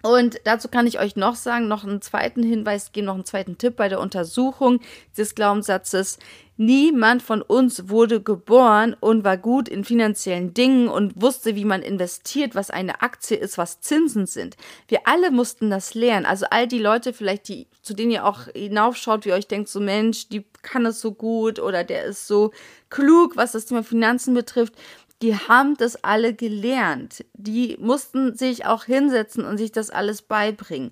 Und 0.02 0.40
dazu 0.44 0.68
kann 0.68 0.86
ich 0.86 0.98
euch 0.98 1.16
noch 1.16 1.34
sagen, 1.34 1.68
noch 1.68 1.84
einen 1.84 2.00
zweiten 2.00 2.42
Hinweis 2.42 2.92
geben, 2.92 3.06
noch 3.06 3.14
einen 3.14 3.26
zweiten 3.26 3.58
Tipp 3.58 3.76
bei 3.76 3.88
der 3.88 4.00
Untersuchung 4.00 4.80
des 5.16 5.34
Glaubenssatzes. 5.34 6.18
Niemand 6.56 7.22
von 7.22 7.40
uns 7.40 7.88
wurde 7.88 8.22
geboren 8.22 8.94
und 9.00 9.24
war 9.24 9.38
gut 9.38 9.68
in 9.68 9.84
finanziellen 9.84 10.52
Dingen 10.52 10.88
und 10.88 11.20
wusste, 11.20 11.54
wie 11.54 11.64
man 11.64 11.82
investiert, 11.82 12.54
was 12.54 12.70
eine 12.70 13.00
Aktie 13.02 13.36
ist, 13.36 13.56
was 13.56 13.80
Zinsen 13.80 14.26
sind. 14.26 14.56
Wir 14.88 15.00
alle 15.04 15.30
mussten 15.30 15.70
das 15.70 15.94
lernen. 15.94 16.26
Also 16.26 16.46
all 16.50 16.66
die 16.66 16.78
Leute 16.78 17.12
vielleicht, 17.14 17.48
die, 17.48 17.66
zu 17.80 17.94
denen 17.94 18.10
ihr 18.10 18.26
auch 18.26 18.44
hinaufschaut, 18.54 19.24
wie 19.24 19.32
euch 19.32 19.48
denkt, 19.48 19.70
so 19.70 19.80
Mensch, 19.80 20.28
die 20.28 20.44
kann 20.62 20.84
es 20.84 21.00
so 21.00 21.12
gut 21.12 21.58
oder 21.60 21.82
der 21.82 22.04
ist 22.04 22.26
so 22.26 22.52
klug, 22.90 23.36
was 23.36 23.52
das 23.52 23.66
Thema 23.66 23.82
Finanzen 23.82 24.34
betrifft 24.34 24.74
die 25.22 25.36
haben 25.36 25.76
das 25.76 26.02
alle 26.02 26.34
gelernt. 26.34 27.24
Die 27.34 27.76
mussten 27.80 28.36
sich 28.36 28.66
auch 28.66 28.84
hinsetzen 28.84 29.44
und 29.44 29.58
sich 29.58 29.72
das 29.72 29.90
alles 29.90 30.22
beibringen. 30.22 30.90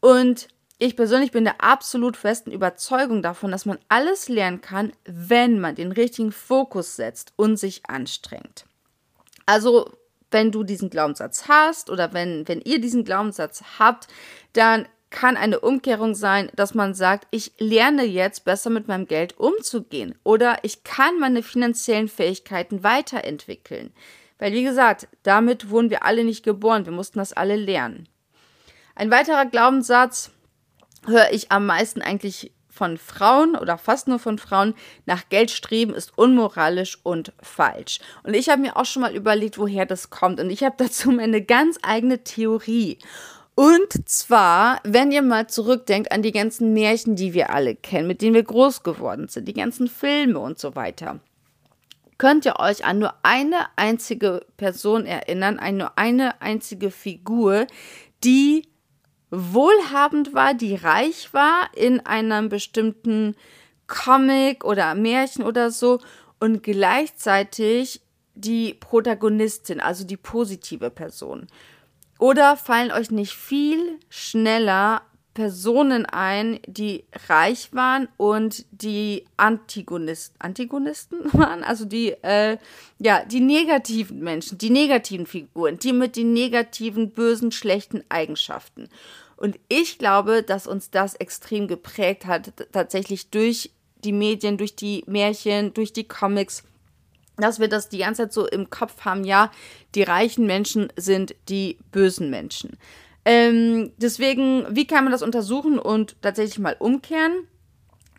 Und 0.00 0.48
ich 0.78 0.96
persönlich 0.96 1.30
bin 1.30 1.44
der 1.44 1.62
absolut 1.62 2.16
festen 2.16 2.50
Überzeugung 2.50 3.22
davon, 3.22 3.50
dass 3.50 3.64
man 3.64 3.78
alles 3.88 4.28
lernen 4.28 4.60
kann, 4.60 4.92
wenn 5.04 5.60
man 5.60 5.74
den 5.74 5.92
richtigen 5.92 6.32
Fokus 6.32 6.96
setzt 6.96 7.32
und 7.36 7.56
sich 7.56 7.88
anstrengt. 7.88 8.66
Also, 9.46 9.90
wenn 10.30 10.50
du 10.50 10.64
diesen 10.64 10.90
Glaubenssatz 10.90 11.48
hast 11.48 11.90
oder 11.90 12.12
wenn, 12.12 12.46
wenn 12.48 12.60
ihr 12.60 12.80
diesen 12.80 13.04
Glaubenssatz 13.04 13.62
habt, 13.78 14.08
dann 14.52 14.86
kann 15.14 15.36
eine 15.36 15.60
Umkehrung 15.60 16.16
sein, 16.16 16.50
dass 16.56 16.74
man 16.74 16.92
sagt, 16.92 17.28
ich 17.30 17.52
lerne 17.58 18.02
jetzt 18.02 18.44
besser 18.44 18.68
mit 18.68 18.88
meinem 18.88 19.06
Geld 19.06 19.38
umzugehen 19.38 20.16
oder 20.24 20.58
ich 20.62 20.82
kann 20.82 21.20
meine 21.20 21.44
finanziellen 21.44 22.08
Fähigkeiten 22.08 22.82
weiterentwickeln. 22.82 23.92
Weil, 24.40 24.52
wie 24.52 24.64
gesagt, 24.64 25.06
damit 25.22 25.70
wurden 25.70 25.88
wir 25.88 26.04
alle 26.04 26.24
nicht 26.24 26.44
geboren, 26.44 26.84
wir 26.84 26.92
mussten 26.92 27.20
das 27.20 27.32
alle 27.32 27.54
lernen. 27.54 28.08
Ein 28.96 29.12
weiterer 29.12 29.46
Glaubenssatz 29.46 30.32
höre 31.06 31.30
ich 31.30 31.52
am 31.52 31.66
meisten 31.66 32.02
eigentlich 32.02 32.50
von 32.74 32.98
Frauen 32.98 33.54
oder 33.56 33.78
fast 33.78 34.08
nur 34.08 34.18
von 34.18 34.36
Frauen, 34.36 34.74
nach 35.06 35.28
Geld 35.28 35.52
streben 35.52 35.94
ist 35.94 36.18
unmoralisch 36.18 36.98
und 37.04 37.32
falsch. 37.40 38.00
Und 38.24 38.34
ich 38.34 38.48
habe 38.48 38.62
mir 38.62 38.76
auch 38.76 38.84
schon 38.84 39.02
mal 39.02 39.14
überlegt, 39.14 39.58
woher 39.58 39.86
das 39.86 40.10
kommt. 40.10 40.40
Und 40.40 40.50
ich 40.50 40.64
habe 40.64 40.74
dazu 40.84 41.12
meine 41.12 41.40
ganz 41.40 41.78
eigene 41.82 42.24
Theorie. 42.24 42.98
Und 43.54 44.08
zwar, 44.08 44.80
wenn 44.82 45.12
ihr 45.12 45.22
mal 45.22 45.46
zurückdenkt 45.46 46.10
an 46.10 46.22
die 46.22 46.32
ganzen 46.32 46.72
Märchen, 46.72 47.14
die 47.14 47.34
wir 47.34 47.50
alle 47.50 47.76
kennen, 47.76 48.08
mit 48.08 48.20
denen 48.20 48.34
wir 48.34 48.42
groß 48.42 48.82
geworden 48.82 49.28
sind, 49.28 49.46
die 49.46 49.54
ganzen 49.54 49.86
Filme 49.86 50.40
und 50.40 50.58
so 50.58 50.74
weiter. 50.74 51.20
Könnt 52.18 52.46
ihr 52.46 52.58
euch 52.58 52.84
an 52.84 52.98
nur 52.98 53.14
eine 53.22 53.66
einzige 53.76 54.44
Person 54.56 55.06
erinnern, 55.06 55.58
an 55.58 55.76
nur 55.76 55.98
eine 55.98 56.40
einzige 56.42 56.90
Figur, 56.90 57.66
die 58.24 58.68
wohlhabend 59.30 60.34
war, 60.34 60.54
die 60.54 60.74
reich 60.74 61.32
war 61.32 61.68
in 61.74 62.00
einem 62.00 62.48
bestimmten 62.48 63.34
Comic 63.86 64.64
oder 64.64 64.94
Märchen 64.94 65.44
oder 65.44 65.70
so 65.70 66.00
und 66.40 66.62
gleichzeitig 66.62 68.00
die 68.34 68.74
Protagonistin, 68.74 69.80
also 69.80 70.04
die 70.04 70.16
positive 70.16 70.90
Person. 70.90 71.46
Oder 72.24 72.56
fallen 72.56 72.90
euch 72.90 73.10
nicht 73.10 73.34
viel 73.34 73.98
schneller 74.08 75.02
Personen 75.34 76.06
ein, 76.06 76.58
die 76.66 77.04
reich 77.28 77.74
waren 77.74 78.08
und 78.16 78.64
die 78.70 79.26
Antigonisten, 79.36 80.34
Antigonisten 80.38 81.18
waren, 81.34 81.62
also 81.62 81.84
die, 81.84 82.12
äh, 82.22 82.56
ja, 82.98 83.26
die 83.26 83.40
negativen 83.40 84.20
Menschen, 84.20 84.56
die 84.56 84.70
negativen 84.70 85.26
Figuren, 85.26 85.78
die 85.78 85.92
mit 85.92 86.16
den 86.16 86.32
negativen, 86.32 87.10
bösen, 87.10 87.52
schlechten 87.52 88.02
Eigenschaften. 88.08 88.88
Und 89.36 89.58
ich 89.68 89.98
glaube, 89.98 90.42
dass 90.42 90.66
uns 90.66 90.88
das 90.88 91.16
extrem 91.16 91.68
geprägt 91.68 92.24
hat, 92.24 92.54
tatsächlich 92.72 93.28
durch 93.28 93.70
die 94.02 94.12
Medien, 94.12 94.56
durch 94.56 94.74
die 94.74 95.04
Märchen, 95.06 95.74
durch 95.74 95.92
die 95.92 96.08
Comics 96.08 96.62
dass 97.36 97.58
wir 97.58 97.68
das 97.68 97.88
die 97.88 97.98
ganze 97.98 98.22
Zeit 98.22 98.32
so 98.32 98.46
im 98.46 98.70
Kopf 98.70 99.04
haben, 99.04 99.24
ja, 99.24 99.50
die 99.94 100.02
reichen 100.02 100.46
Menschen 100.46 100.92
sind 100.96 101.34
die 101.48 101.78
bösen 101.92 102.30
Menschen. 102.30 102.78
Ähm, 103.24 103.92
deswegen, 103.96 104.66
wie 104.70 104.86
kann 104.86 105.04
man 105.04 105.12
das 105.12 105.22
untersuchen 105.22 105.78
und 105.78 106.16
tatsächlich 106.22 106.58
mal 106.58 106.76
umkehren? 106.78 107.48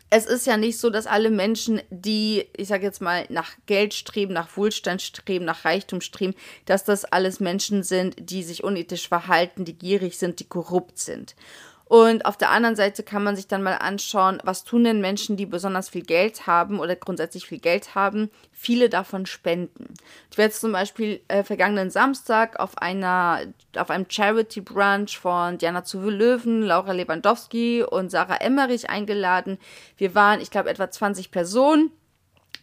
Es 0.08 0.26
ist 0.26 0.46
ja 0.46 0.56
nicht 0.56 0.78
so, 0.78 0.88
dass 0.90 1.06
alle 1.06 1.30
Menschen, 1.30 1.80
die, 1.90 2.44
ich 2.56 2.68
sage 2.68 2.84
jetzt 2.84 3.02
mal, 3.02 3.26
nach 3.28 3.52
Geld 3.66 3.92
streben, 3.92 4.32
nach 4.32 4.56
Wohlstand 4.56 5.02
streben, 5.02 5.44
nach 5.44 5.64
Reichtum 5.64 6.00
streben, 6.00 6.34
dass 6.64 6.84
das 6.84 7.04
alles 7.04 7.40
Menschen 7.40 7.82
sind, 7.82 8.14
die 8.18 8.44
sich 8.44 8.62
unethisch 8.62 9.08
verhalten, 9.08 9.64
die 9.64 9.76
gierig 9.76 10.16
sind, 10.18 10.38
die 10.38 10.44
korrupt 10.44 10.98
sind. 10.98 11.34
Und 11.88 12.26
auf 12.26 12.36
der 12.36 12.50
anderen 12.50 12.74
Seite 12.74 13.04
kann 13.04 13.22
man 13.22 13.36
sich 13.36 13.46
dann 13.46 13.62
mal 13.62 13.76
anschauen, 13.76 14.40
was 14.42 14.64
tun 14.64 14.82
denn 14.82 15.00
Menschen, 15.00 15.36
die 15.36 15.46
besonders 15.46 15.88
viel 15.88 16.02
Geld 16.02 16.48
haben 16.48 16.80
oder 16.80 16.96
grundsätzlich 16.96 17.46
viel 17.46 17.60
Geld 17.60 17.94
haben, 17.94 18.28
viele 18.50 18.88
davon 18.88 19.24
spenden. 19.24 19.94
Ich 20.32 20.36
werde 20.36 20.52
zum 20.52 20.72
Beispiel 20.72 21.20
äh, 21.28 21.44
vergangenen 21.44 21.90
Samstag 21.90 22.58
auf 22.58 22.76
einer, 22.78 23.42
auf 23.76 23.90
einem 23.90 24.06
Charity 24.08 24.62
Brunch 24.62 25.16
von 25.16 25.58
Diana 25.58 25.84
Zuwe 25.84 26.10
Löwen, 26.10 26.62
Laura 26.62 26.90
Lewandowski 26.90 27.84
und 27.84 28.10
Sarah 28.10 28.38
Emmerich 28.38 28.90
eingeladen. 28.90 29.56
Wir 29.96 30.16
waren, 30.16 30.40
ich 30.40 30.50
glaube, 30.50 30.70
etwa 30.70 30.90
20 30.90 31.30
Personen 31.30 31.92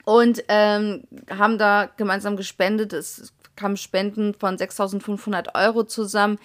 und 0.04 0.44
ähm, 0.50 1.04
haben 1.30 1.58
da 1.58 1.90
gemeinsam 1.96 2.36
gespendet. 2.36 2.92
Es 2.92 3.32
kamen 3.56 3.78
Spenden 3.78 4.34
von 4.34 4.58
6.500 4.58 5.56
Euro 5.56 5.86
zusammen, 5.86 6.40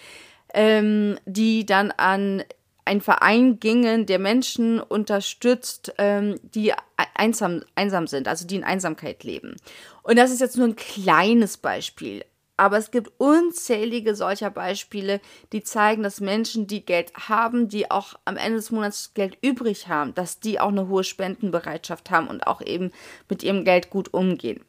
ähm, 0.54 1.18
die 1.26 1.66
dann 1.66 1.90
an 1.90 2.44
ein 2.88 3.03
Verein 3.03 3.61
gingen, 3.61 4.07
der 4.07 4.18
Menschen 4.18 4.81
unterstützt, 4.81 5.92
ähm, 5.98 6.40
die 6.42 6.72
einsam, 7.14 7.62
einsam 7.74 8.07
sind, 8.07 8.27
also 8.27 8.46
die 8.46 8.57
in 8.57 8.64
Einsamkeit 8.64 9.24
leben. 9.24 9.57
Und 10.03 10.16
das 10.16 10.31
ist 10.31 10.40
jetzt 10.40 10.57
nur 10.57 10.68
ein 10.68 10.77
kleines 10.77 11.59
Beispiel. 11.59 12.24
Aber 12.57 12.79
es 12.79 12.90
gibt 12.90 13.12
unzählige 13.18 14.14
solcher 14.14 14.51
Beispiele, 14.51 15.20
die 15.53 15.62
zeigen, 15.62 16.03
dass 16.03 16.20
Menschen, 16.20 16.66
die 16.66 16.85
Geld 16.85 17.12
haben, 17.29 17.68
die 17.68 17.90
auch 17.90 18.14
am 18.24 18.38
Ende 18.38 18.57
des 18.57 18.70
Monats 18.70 19.12
Geld 19.12 19.37
übrig 19.42 19.88
haben, 19.88 20.14
dass 20.14 20.40
die 20.40 20.59
auch 20.59 20.70
eine 20.70 20.88
hohe 20.88 21.05
Spendenbereitschaft 21.05 22.11
haben 22.11 22.27
und 22.27 22.46
auch 22.46 22.62
eben 22.62 22.90
mit 23.29 23.42
ihrem 23.42 23.64
Geld 23.64 23.90
gut 23.90 24.12
umgehen. 24.14 24.64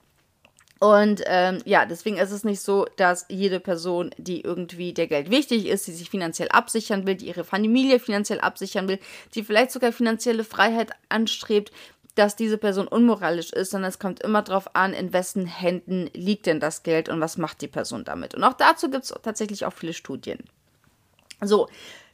Und 0.80 1.22
ähm, 1.26 1.60
ja, 1.65 1.86
deswegen 1.86 2.18
ist 2.18 2.32
es 2.32 2.46
nicht 2.46 2.62
so, 2.62 2.86
dass 2.96 3.26
jede 3.28 3.60
Person, 3.60 4.12
die 4.18 4.42
irgendwie 4.42 4.94
der 4.94 5.08
Geld 5.08 5.30
wichtig 5.30 5.65
ist, 5.68 5.88
die 5.88 5.92
sich 5.92 6.10
finanziell 6.10 6.48
absichern 6.50 7.06
will, 7.06 7.15
die 7.15 7.28
ihre 7.28 7.44
Familie 7.44 8.00
finanziell 8.00 8.39
absichern 8.39 8.88
will, 8.88 9.00
die 9.36 9.44
vielleicht 9.44 9.72
sogar 9.72 9.92
finanzielle 9.92 10.46
Freiheit 10.46 10.92
anstrebt, 11.10 11.74
dass 12.15 12.38
diese 12.38 12.58
Person 12.58 12.88
unmoralisch 12.88 13.52
ist, 13.52 13.72
sondern 13.72 13.89
es 13.89 14.00
kommt 14.00 14.22
immer 14.22 14.42
darauf 14.42 14.76
an, 14.76 14.94
in 14.94 15.12
wessen 15.12 15.46
Händen 15.46 16.10
liegt 16.13 16.46
denn 16.46 16.62
das 16.62 16.84
Geld 16.84 17.10
und 17.10 17.20
was 17.20 17.38
macht 17.38 17.62
die 17.62 17.68
Person 17.68 18.06
damit. 18.06 18.34
Und 18.34 18.44
auch 18.44 18.54
dazu 18.54 18.89
gibt 18.89 19.04
es 19.04 19.13
tatsächlich 19.22 19.65
auch 19.65 19.74
viele 19.74 19.94
Studien. 19.94 20.39
So, 21.42 21.68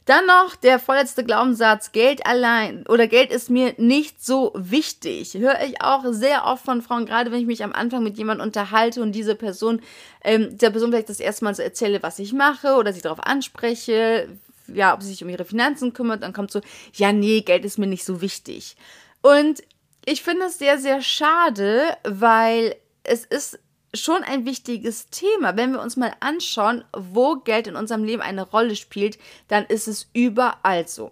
dann 0.06 0.24
noch 0.24 0.54
der 0.54 0.78
vorletzte 0.78 1.24
Glaubenssatz, 1.24 1.90
Geld 1.90 2.24
allein 2.26 2.86
oder 2.86 3.08
Geld 3.08 3.32
ist 3.32 3.50
mir 3.50 3.74
nicht 3.76 4.24
so 4.24 4.52
wichtig. 4.54 5.34
Höre 5.34 5.60
ich 5.64 5.82
auch 5.82 6.04
sehr 6.10 6.44
oft 6.46 6.64
von 6.64 6.80
Frauen, 6.80 7.06
gerade 7.06 7.32
wenn 7.32 7.40
ich 7.40 7.46
mich 7.46 7.64
am 7.64 7.72
Anfang 7.72 8.04
mit 8.04 8.16
jemandem 8.16 8.46
unterhalte 8.46 9.02
und 9.02 9.12
diese 9.12 9.34
Person, 9.34 9.82
ähm, 10.22 10.56
der 10.56 10.70
Person 10.70 10.90
vielleicht 10.90 11.08
das 11.08 11.18
erste 11.18 11.44
Mal 11.44 11.56
so 11.56 11.62
erzähle, 11.62 12.04
was 12.04 12.20
ich 12.20 12.32
mache 12.32 12.76
oder 12.76 12.92
sie 12.92 13.00
darauf 13.00 13.18
anspreche, 13.20 14.28
ja, 14.68 14.94
ob 14.94 15.02
sie 15.02 15.08
sich 15.08 15.24
um 15.24 15.28
ihre 15.28 15.44
Finanzen 15.44 15.92
kümmert, 15.92 16.22
dann 16.22 16.32
kommt 16.32 16.52
so, 16.52 16.60
ja, 16.94 17.12
nee, 17.12 17.40
Geld 17.40 17.64
ist 17.64 17.78
mir 17.78 17.88
nicht 17.88 18.04
so 18.04 18.20
wichtig. 18.20 18.76
Und 19.22 19.62
ich 20.04 20.22
finde 20.22 20.46
es 20.46 20.58
sehr, 20.58 20.78
sehr 20.78 21.02
schade, 21.02 21.82
weil 22.04 22.76
es 23.02 23.24
ist 23.24 23.58
schon 23.96 24.22
ein 24.22 24.44
wichtiges 24.44 25.08
Thema. 25.08 25.56
Wenn 25.56 25.72
wir 25.72 25.80
uns 25.80 25.96
mal 25.96 26.12
anschauen, 26.20 26.84
wo 26.96 27.36
Geld 27.36 27.66
in 27.66 27.76
unserem 27.76 28.04
Leben 28.04 28.22
eine 28.22 28.48
Rolle 28.48 28.76
spielt, 28.76 29.18
dann 29.48 29.64
ist 29.66 29.88
es 29.88 30.08
überall 30.12 30.86
so. 30.88 31.10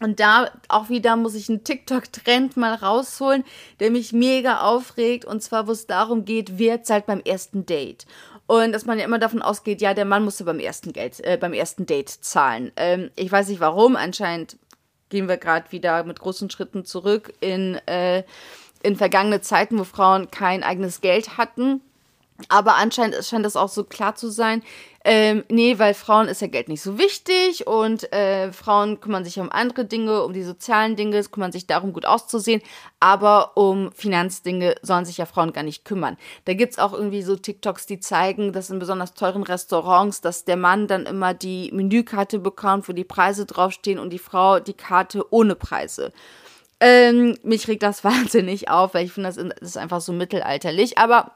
Und 0.00 0.18
da 0.18 0.50
auch 0.68 0.88
wieder 0.88 1.14
muss 1.16 1.36
ich 1.36 1.48
einen 1.48 1.62
TikTok-Trend 1.62 2.56
mal 2.56 2.74
rausholen, 2.74 3.44
der 3.78 3.90
mich 3.90 4.12
mega 4.12 4.60
aufregt. 4.60 5.24
Und 5.24 5.42
zwar, 5.42 5.68
wo 5.68 5.72
es 5.72 5.86
darum 5.86 6.24
geht, 6.24 6.58
wer 6.58 6.82
zahlt 6.82 7.06
beim 7.06 7.20
ersten 7.20 7.64
Date. 7.64 8.06
Und 8.46 8.72
dass 8.72 8.86
man 8.86 8.98
ja 8.98 9.04
immer 9.04 9.20
davon 9.20 9.40
ausgeht, 9.40 9.80
ja, 9.80 9.94
der 9.94 10.04
Mann 10.04 10.24
musste 10.24 10.44
beim 10.44 10.58
ersten 10.58 10.92
Geld, 10.92 11.24
äh, 11.24 11.38
beim 11.40 11.52
ersten 11.52 11.86
Date 11.86 12.10
zahlen. 12.10 12.72
Ähm, 12.76 13.10
ich 13.14 13.30
weiß 13.30 13.48
nicht 13.48 13.60
warum. 13.60 13.96
Anscheinend 13.96 14.58
gehen 15.08 15.28
wir 15.28 15.36
gerade 15.36 15.70
wieder 15.70 16.02
mit 16.04 16.18
großen 16.18 16.50
Schritten 16.50 16.84
zurück 16.84 17.32
in, 17.40 17.76
äh, 17.86 18.24
in 18.82 18.96
vergangene 18.96 19.40
Zeiten, 19.40 19.78
wo 19.78 19.84
Frauen 19.84 20.30
kein 20.30 20.64
eigenes 20.64 21.00
Geld 21.00 21.38
hatten 21.38 21.80
aber 22.48 22.76
anscheinend 22.76 23.24
scheint 23.24 23.44
das 23.44 23.56
auch 23.56 23.68
so 23.68 23.84
klar 23.84 24.16
zu 24.16 24.28
sein. 24.28 24.62
Ähm, 25.06 25.44
nee, 25.50 25.78
weil 25.78 25.92
Frauen 25.92 26.28
ist 26.28 26.40
ja 26.40 26.46
Geld 26.46 26.68
nicht 26.68 26.80
so 26.80 26.98
wichtig 26.98 27.66
und 27.66 28.10
äh, 28.12 28.50
Frauen 28.52 29.00
kümmern 29.00 29.22
sich 29.22 29.38
um 29.38 29.52
andere 29.52 29.84
Dinge, 29.84 30.22
um 30.22 30.32
die 30.32 30.42
sozialen 30.42 30.96
Dinge, 30.96 31.22
kümmern 31.24 31.52
sich 31.52 31.66
darum, 31.66 31.92
gut 31.92 32.06
auszusehen, 32.06 32.62
aber 33.00 33.54
um 33.56 33.92
Finanzdinge 33.92 34.74
sollen 34.80 35.04
sich 35.04 35.18
ja 35.18 35.26
Frauen 35.26 35.52
gar 35.52 35.62
nicht 35.62 35.84
kümmern. 35.84 36.16
Da 36.46 36.54
gibt's 36.54 36.78
auch 36.78 36.94
irgendwie 36.94 37.20
so 37.20 37.36
TikToks, 37.36 37.84
die 37.84 38.00
zeigen, 38.00 38.54
dass 38.54 38.70
in 38.70 38.78
besonders 38.78 39.12
teuren 39.12 39.42
Restaurants, 39.42 40.22
dass 40.22 40.46
der 40.46 40.56
Mann 40.56 40.88
dann 40.88 41.04
immer 41.04 41.34
die 41.34 41.70
Menükarte 41.72 42.38
bekommt, 42.38 42.88
wo 42.88 42.94
die 42.94 43.04
Preise 43.04 43.44
draufstehen 43.44 43.98
und 43.98 44.10
die 44.10 44.18
Frau 44.18 44.58
die 44.58 44.72
Karte 44.72 45.30
ohne 45.30 45.54
Preise. 45.54 46.12
Ähm, 46.80 47.38
mich 47.42 47.68
regt 47.68 47.82
das 47.82 48.04
wahnsinnig 48.04 48.70
auf, 48.70 48.94
weil 48.94 49.04
ich 49.04 49.12
finde, 49.12 49.28
das 49.28 49.36
ist 49.60 49.76
einfach 49.76 50.00
so 50.00 50.14
mittelalterlich, 50.14 50.96
aber 50.96 51.32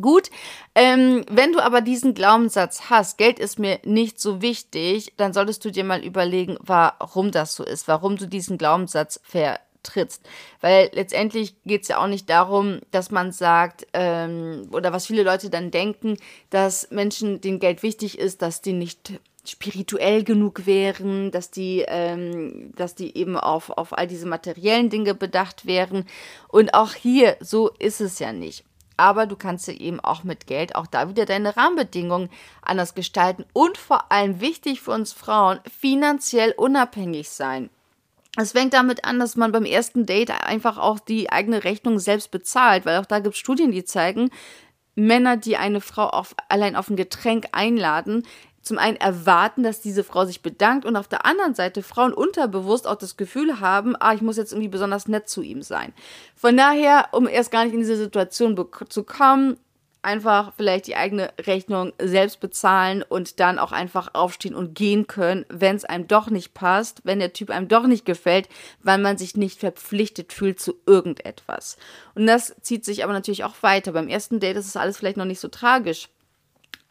Gut, 0.00 0.30
ähm, 0.74 1.24
wenn 1.30 1.52
du 1.52 1.60
aber 1.60 1.82
diesen 1.82 2.14
Glaubenssatz 2.14 2.88
hast, 2.88 3.18
Geld 3.18 3.38
ist 3.38 3.58
mir 3.58 3.78
nicht 3.84 4.20
so 4.20 4.40
wichtig, 4.40 5.12
dann 5.18 5.34
solltest 5.34 5.64
du 5.64 5.70
dir 5.70 5.84
mal 5.84 6.02
überlegen, 6.02 6.56
warum 6.60 7.30
das 7.30 7.54
so 7.54 7.62
ist, 7.62 7.88
warum 7.88 8.16
du 8.16 8.26
diesen 8.26 8.56
Glaubenssatz 8.56 9.20
vertrittst. 9.22 10.22
Weil 10.62 10.88
letztendlich 10.94 11.56
geht 11.64 11.82
es 11.82 11.88
ja 11.88 11.98
auch 11.98 12.06
nicht 12.06 12.30
darum, 12.30 12.80
dass 12.90 13.10
man 13.10 13.32
sagt, 13.32 13.86
ähm, 13.92 14.68
oder 14.72 14.94
was 14.94 15.06
viele 15.06 15.24
Leute 15.24 15.50
dann 15.50 15.70
denken, 15.70 16.16
dass 16.48 16.90
Menschen, 16.90 17.42
denen 17.42 17.60
Geld 17.60 17.82
wichtig 17.82 18.18
ist, 18.18 18.40
dass 18.40 18.62
die 18.62 18.72
nicht 18.72 19.20
spirituell 19.44 20.24
genug 20.24 20.66
wären, 20.66 21.30
dass 21.32 21.50
die, 21.50 21.84
ähm, 21.86 22.72
dass 22.76 22.94
die 22.94 23.16
eben 23.16 23.36
auf, 23.36 23.70
auf 23.70 23.96
all 23.96 24.06
diese 24.06 24.26
materiellen 24.26 24.88
Dinge 24.88 25.14
bedacht 25.14 25.66
wären. 25.66 26.06
Und 26.48 26.72
auch 26.72 26.94
hier, 26.94 27.36
so 27.40 27.68
ist 27.78 28.00
es 28.00 28.18
ja 28.20 28.32
nicht. 28.32 28.64
Aber 28.96 29.26
du 29.26 29.36
kannst 29.36 29.68
ja 29.68 29.74
eben 29.74 30.00
auch 30.00 30.24
mit 30.24 30.46
Geld 30.46 30.74
auch 30.74 30.86
da 30.86 31.08
wieder 31.08 31.26
deine 31.26 31.56
Rahmenbedingungen 31.56 32.30
anders 32.60 32.94
gestalten 32.94 33.44
und 33.52 33.78
vor 33.78 34.12
allem 34.12 34.40
wichtig 34.40 34.80
für 34.80 34.92
uns 34.92 35.12
Frauen, 35.12 35.60
finanziell 35.80 36.52
unabhängig 36.56 37.30
sein. 37.30 37.70
Es 38.36 38.52
fängt 38.52 38.72
damit 38.72 39.04
an, 39.04 39.18
dass 39.18 39.36
man 39.36 39.52
beim 39.52 39.66
ersten 39.66 40.06
Date 40.06 40.30
einfach 40.30 40.78
auch 40.78 40.98
die 40.98 41.30
eigene 41.30 41.64
Rechnung 41.64 41.98
selbst 41.98 42.30
bezahlt, 42.30 42.86
weil 42.86 42.98
auch 42.98 43.06
da 43.06 43.18
gibt 43.18 43.34
es 43.34 43.40
Studien, 43.40 43.72
die 43.72 43.84
zeigen, 43.84 44.30
Männer, 44.94 45.36
die 45.36 45.56
eine 45.56 45.80
Frau 45.80 46.08
auf, 46.08 46.34
allein 46.48 46.76
auf 46.76 46.88
ein 46.88 46.96
Getränk 46.96 47.48
einladen, 47.52 48.26
zum 48.62 48.78
einen 48.78 48.96
erwarten, 48.96 49.62
dass 49.62 49.80
diese 49.80 50.04
Frau 50.04 50.24
sich 50.24 50.40
bedankt 50.42 50.84
und 50.86 50.96
auf 50.96 51.08
der 51.08 51.26
anderen 51.26 51.54
Seite 51.54 51.82
Frauen 51.82 52.12
unterbewusst 52.12 52.86
auch 52.86 52.96
das 52.96 53.16
Gefühl 53.16 53.60
haben, 53.60 53.94
ah, 53.98 54.14
ich 54.14 54.22
muss 54.22 54.36
jetzt 54.36 54.52
irgendwie 54.52 54.68
besonders 54.68 55.08
nett 55.08 55.28
zu 55.28 55.42
ihm 55.42 55.62
sein. 55.62 55.92
Von 56.36 56.56
daher, 56.56 57.08
um 57.12 57.26
erst 57.26 57.50
gar 57.50 57.64
nicht 57.64 57.74
in 57.74 57.80
diese 57.80 57.96
Situation 57.96 58.56
zu 58.88 59.02
kommen, 59.04 59.58
einfach 60.02 60.52
vielleicht 60.56 60.88
die 60.88 60.96
eigene 60.96 61.32
Rechnung 61.40 61.92
selbst 62.00 62.40
bezahlen 62.40 63.02
und 63.02 63.40
dann 63.40 63.58
auch 63.58 63.72
einfach 63.72 64.14
aufstehen 64.14 64.54
und 64.54 64.74
gehen 64.74 65.06
können, 65.06 65.46
wenn 65.48 65.76
es 65.76 65.84
einem 65.84 66.08
doch 66.08 66.28
nicht 66.28 66.54
passt, 66.54 67.00
wenn 67.04 67.20
der 67.20 67.32
Typ 67.32 67.50
einem 67.50 67.68
doch 67.68 67.86
nicht 67.86 68.04
gefällt, 68.04 68.48
weil 68.82 68.98
man 68.98 69.16
sich 69.16 69.36
nicht 69.36 69.60
verpflichtet 69.60 70.32
fühlt 70.32 70.60
zu 70.60 70.74
irgendetwas. 70.86 71.76
Und 72.14 72.26
das 72.26 72.54
zieht 72.60 72.84
sich 72.84 73.04
aber 73.04 73.12
natürlich 73.12 73.44
auch 73.44 73.54
weiter. 73.62 73.92
Beim 73.92 74.08
ersten 74.08 74.40
Date 74.40 74.56
ist 74.56 74.66
es 74.66 74.76
alles 74.76 74.98
vielleicht 74.98 75.16
noch 75.16 75.24
nicht 75.24 75.40
so 75.40 75.48
tragisch. 75.48 76.08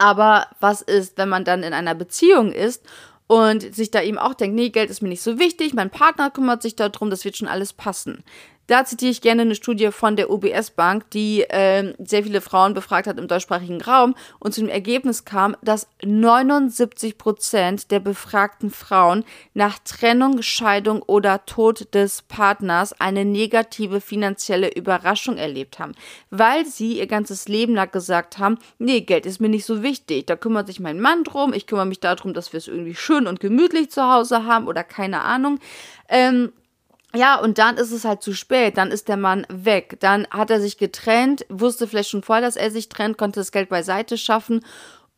Aber 0.02 0.48
was 0.58 0.82
ist, 0.82 1.16
wenn 1.16 1.28
man 1.28 1.44
dann 1.44 1.62
in 1.62 1.72
einer 1.72 1.94
Beziehung 1.94 2.50
ist 2.50 2.84
und 3.28 3.72
sich 3.72 3.92
da 3.92 4.02
eben 4.02 4.18
auch 4.18 4.34
denkt, 4.34 4.56
nee, 4.56 4.70
Geld 4.70 4.90
ist 4.90 5.00
mir 5.00 5.08
nicht 5.08 5.22
so 5.22 5.38
wichtig, 5.38 5.74
mein 5.74 5.90
Partner 5.90 6.28
kümmert 6.28 6.60
sich 6.60 6.74
darum, 6.74 7.08
das 7.08 7.24
wird 7.24 7.36
schon 7.36 7.46
alles 7.46 7.72
passen. 7.72 8.24
Da 8.68 8.84
zitiere 8.84 9.10
ich 9.10 9.20
gerne 9.20 9.42
eine 9.42 9.54
Studie 9.54 9.90
von 9.90 10.14
der 10.16 10.30
UBS 10.30 10.70
Bank, 10.70 11.10
die 11.10 11.42
äh, 11.42 11.94
sehr 11.98 12.22
viele 12.22 12.40
Frauen 12.40 12.74
befragt 12.74 13.06
hat 13.06 13.18
im 13.18 13.26
deutschsprachigen 13.26 13.82
Raum. 13.82 14.14
Und 14.38 14.54
zu 14.54 14.60
dem 14.60 14.70
Ergebnis 14.70 15.24
kam, 15.24 15.56
dass 15.62 15.88
79 16.04 17.18
Prozent 17.18 17.90
der 17.90 18.00
befragten 18.00 18.70
Frauen 18.70 19.24
nach 19.52 19.78
Trennung, 19.80 20.42
Scheidung 20.42 21.02
oder 21.02 21.44
Tod 21.44 21.92
des 21.92 22.22
Partners 22.22 22.98
eine 23.00 23.24
negative 23.24 24.00
finanzielle 24.00 24.72
Überraschung 24.72 25.36
erlebt 25.36 25.78
haben, 25.78 25.92
weil 26.30 26.64
sie 26.64 26.98
ihr 26.98 27.06
ganzes 27.06 27.48
Leben 27.48 27.74
lang 27.74 27.90
gesagt 27.90 28.38
haben, 28.38 28.58
nee, 28.78 29.00
Geld 29.00 29.26
ist 29.26 29.40
mir 29.40 29.48
nicht 29.48 29.66
so 29.66 29.82
wichtig, 29.82 30.26
da 30.26 30.36
kümmert 30.36 30.68
sich 30.68 30.78
mein 30.78 31.00
Mann 31.00 31.24
drum, 31.24 31.52
ich 31.52 31.66
kümmere 31.66 31.86
mich 31.86 32.00
darum, 32.00 32.32
dass 32.32 32.52
wir 32.52 32.58
es 32.58 32.68
irgendwie 32.68 32.94
schön 32.94 33.26
und 33.26 33.40
gemütlich 33.40 33.90
zu 33.90 34.02
Hause 34.02 34.44
haben 34.44 34.68
oder 34.68 34.84
keine 34.84 35.22
Ahnung. 35.22 35.58
Ähm, 36.08 36.52
ja, 37.14 37.38
und 37.38 37.58
dann 37.58 37.76
ist 37.76 37.92
es 37.92 38.04
halt 38.04 38.22
zu 38.22 38.32
spät, 38.32 38.78
dann 38.78 38.90
ist 38.90 39.08
der 39.08 39.16
Mann 39.16 39.46
weg, 39.50 39.98
dann 40.00 40.26
hat 40.30 40.50
er 40.50 40.60
sich 40.60 40.78
getrennt, 40.78 41.44
wusste 41.48 41.86
vielleicht 41.86 42.10
schon 42.10 42.22
vorher, 42.22 42.44
dass 42.44 42.56
er 42.56 42.70
sich 42.70 42.88
trennt, 42.88 43.18
konnte 43.18 43.40
das 43.40 43.52
Geld 43.52 43.68
beiseite 43.68 44.16
schaffen. 44.16 44.64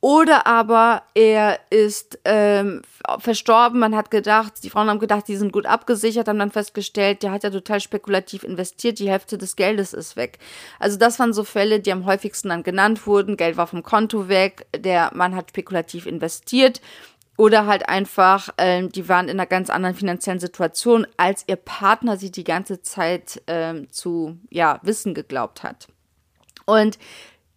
Oder 0.05 0.47
aber 0.47 1.03
er 1.15 1.61
ist 1.71 2.19
ähm, 2.27 2.83
verstorben, 3.21 3.81
man 3.81 3.97
hat 3.97 4.11
gedacht, 4.11 4.53
die 4.63 4.69
Frauen 4.69 4.91
haben 4.91 4.99
gedacht, 4.99 5.27
die 5.29 5.37
sind 5.37 5.51
gut 5.51 5.65
abgesichert, 5.65 6.29
haben 6.29 6.39
dann 6.39 6.51
festgestellt, 6.51 7.23
der 7.23 7.31
hat 7.31 7.43
ja 7.43 7.49
total 7.49 7.81
spekulativ 7.81 8.45
investiert, 8.45 8.99
die 8.99 9.09
Hälfte 9.09 9.39
des 9.39 9.57
Geldes 9.57 9.95
ist 9.95 10.15
weg. 10.17 10.41
Also 10.79 10.99
das 10.99 11.19
waren 11.21 11.33
so 11.33 11.43
Fälle, 11.43 11.81
die 11.81 11.91
am 11.91 12.05
häufigsten 12.05 12.51
dann 12.51 12.65
genannt 12.65 13.07
wurden, 13.07 13.39
Geld 13.39 13.57
war 13.57 13.67
vom 13.67 13.83
Konto 13.83 14.29
weg, 14.29 14.67
der 14.77 15.11
Mann 15.15 15.35
hat 15.35 15.49
spekulativ 15.49 16.05
investiert 16.05 16.83
oder 17.37 17.67
halt 17.67 17.89
einfach, 17.89 18.51
ähm, 18.59 18.91
die 18.91 19.09
waren 19.09 19.29
in 19.29 19.39
einer 19.39 19.47
ganz 19.47 19.71
anderen 19.71 19.97
finanziellen 19.97 20.41
Situation, 20.41 21.07
als 21.17 21.45
ihr 21.47 21.57
Partner 21.57 22.17
sie 22.17 22.31
die 22.31 22.45
ganze 22.45 22.83
Zeit 22.83 23.43
ähm, 23.47 23.91
zu 23.91 24.39
ja, 24.51 24.79
wissen 24.83 25.15
geglaubt 25.15 25.63
hat. 25.63 25.89
Und 26.67 26.99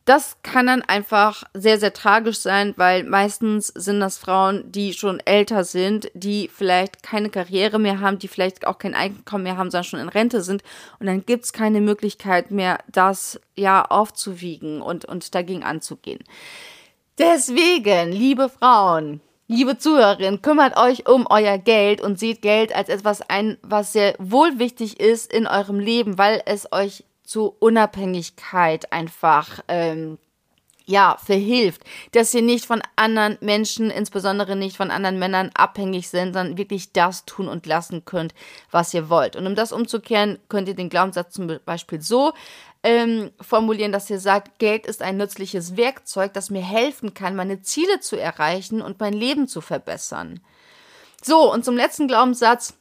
das 0.07 0.37
kann 0.41 0.67
dann 0.67 0.83
einfach 0.83 1.43
sehr, 1.53 1.77
sehr 1.77 1.91
tragisch 1.91 2.39
sein, 2.39 2.73
weil 2.77 3.03
meistens 3.03 3.67
sind 3.67 3.99
das 3.99 4.17
Frauen, 4.17 4.71
die 4.71 4.93
schon 4.93 5.19
älter 5.19 5.65
sind, 5.65 6.09
die 6.13 6.49
vielleicht 6.51 7.03
keine 7.03 7.29
Karriere 7.29 7.77
mehr 7.77 7.99
haben, 7.99 8.17
die 8.17 8.29
vielleicht 8.29 8.65
auch 8.65 8.77
kein 8.77 8.95
Einkommen 8.95 9.43
mehr 9.43 9.57
haben, 9.57 9.69
sondern 9.69 9.83
schon 9.83 9.99
in 9.99 10.07
Rente 10.07 10.41
sind. 10.41 10.63
Und 10.99 11.07
dann 11.07 11.25
gibt's 11.25 11.51
keine 11.51 11.81
Möglichkeit 11.81 12.51
mehr, 12.51 12.79
das 12.89 13.37
ja 13.57 13.83
aufzuwiegen 13.83 14.81
und, 14.81 15.03
und 15.03 15.35
dagegen 15.35 15.65
anzugehen. 15.65 16.23
Deswegen, 17.17 18.13
liebe 18.13 18.47
Frauen, 18.47 19.19
Liebe 19.49 19.77
Zuhörerin, 19.77 20.41
kümmert 20.41 20.75
euch 20.75 21.07
um 21.07 21.25
euer 21.29 21.57
Geld 21.57 22.01
und 22.01 22.19
seht 22.19 22.41
Geld 22.41 22.75
als 22.75 22.89
etwas 22.89 23.21
ein, 23.21 23.57
was 23.61 23.93
sehr 23.93 24.13
wohl 24.19 24.59
wichtig 24.59 24.99
ist 24.99 25.31
in 25.31 25.47
eurem 25.47 25.79
Leben, 25.79 26.17
weil 26.17 26.41
es 26.45 26.69
euch 26.73 27.05
zu 27.23 27.55
Unabhängigkeit 27.59 28.91
einfach 28.91 29.61
ähm, 29.69 30.17
ja, 30.85 31.15
verhilft, 31.23 31.83
dass 32.11 32.33
ihr 32.33 32.41
nicht 32.41 32.65
von 32.65 32.81
anderen 32.97 33.37
Menschen, 33.39 33.89
insbesondere 33.89 34.57
nicht 34.57 34.75
von 34.75 34.91
anderen 34.91 35.17
Männern 35.17 35.51
abhängig 35.53 36.09
sind, 36.09 36.33
sondern 36.33 36.57
wirklich 36.57 36.91
das 36.91 37.23
tun 37.23 37.47
und 37.47 37.65
lassen 37.65 38.03
könnt, 38.03 38.33
was 38.71 38.93
ihr 38.93 39.09
wollt. 39.09 39.37
Und 39.37 39.47
um 39.47 39.55
das 39.55 39.71
umzukehren, 39.71 40.39
könnt 40.49 40.67
ihr 40.67 40.75
den 40.75 40.89
Glaubenssatz 40.89 41.33
zum 41.33 41.57
Beispiel 41.65 42.01
so 42.01 42.33
ähm, 42.87 43.31
formulieren, 43.41 43.91
dass 43.91 44.09
ihr 44.09 44.19
sagt, 44.19 44.59
Geld 44.59 44.85
ist 44.87 45.01
ein 45.01 45.17
nützliches 45.17 45.75
Werkzeug, 45.75 46.31
das 46.31 46.49
mir 46.49 46.61
helfen 46.61 47.13
kann, 47.13 47.35
meine 47.35 47.61
Ziele 47.61 47.99
zu 47.99 48.15
erreichen 48.15 48.81
und 48.81 49.01
mein 49.01 49.11
Leben 49.11 49.49
zu 49.49 49.59
verbessern. 49.59 50.39
So, 51.21 51.51
und 51.51 51.65
zum 51.65 51.75
letzten 51.75 52.07
Glaubenssatz, 52.07 52.75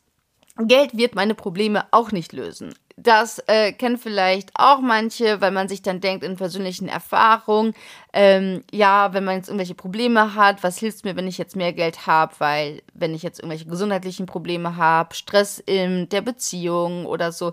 Geld 0.59 0.97
wird 0.97 1.16
meine 1.16 1.35
Probleme 1.35 1.87
auch 1.90 2.12
nicht 2.12 2.33
lösen. 2.33 2.73
Das 2.99 3.40
äh, 3.47 3.73
kennen 3.73 3.99
vielleicht 3.99 4.53
auch 4.55 4.81
manche, 4.81 5.40
weil 5.42 5.51
man 5.51 5.69
sich 5.69 5.83
dann 5.83 6.01
denkt 6.01 6.25
in 6.25 6.37
persönlichen 6.37 6.88
Erfahrungen, 6.88 7.75
ähm, 8.14 8.62
ja, 8.73 9.12
wenn 9.12 9.25
man 9.25 9.37
jetzt 9.37 9.49
irgendwelche 9.49 9.75
Probleme 9.75 10.35
hat, 10.35 10.62
was 10.62 10.79
hilft 10.79 11.05
mir, 11.05 11.14
wenn 11.16 11.27
ich 11.27 11.37
jetzt 11.37 11.57
mehr 11.57 11.75
Geld 11.75 12.07
habe, 12.07 12.33
weil 12.38 12.83
wenn 12.95 13.14
ich 13.14 13.23
jetzt 13.23 13.40
irgendwelche 13.40 13.66
gesundheitlichen 13.66 14.25
Probleme 14.25 14.77
habe, 14.77 15.14
Stress 15.14 15.59
in 15.59 16.09
der 16.09 16.23
Beziehung 16.23 17.05
oder 17.05 17.33
so, 17.33 17.53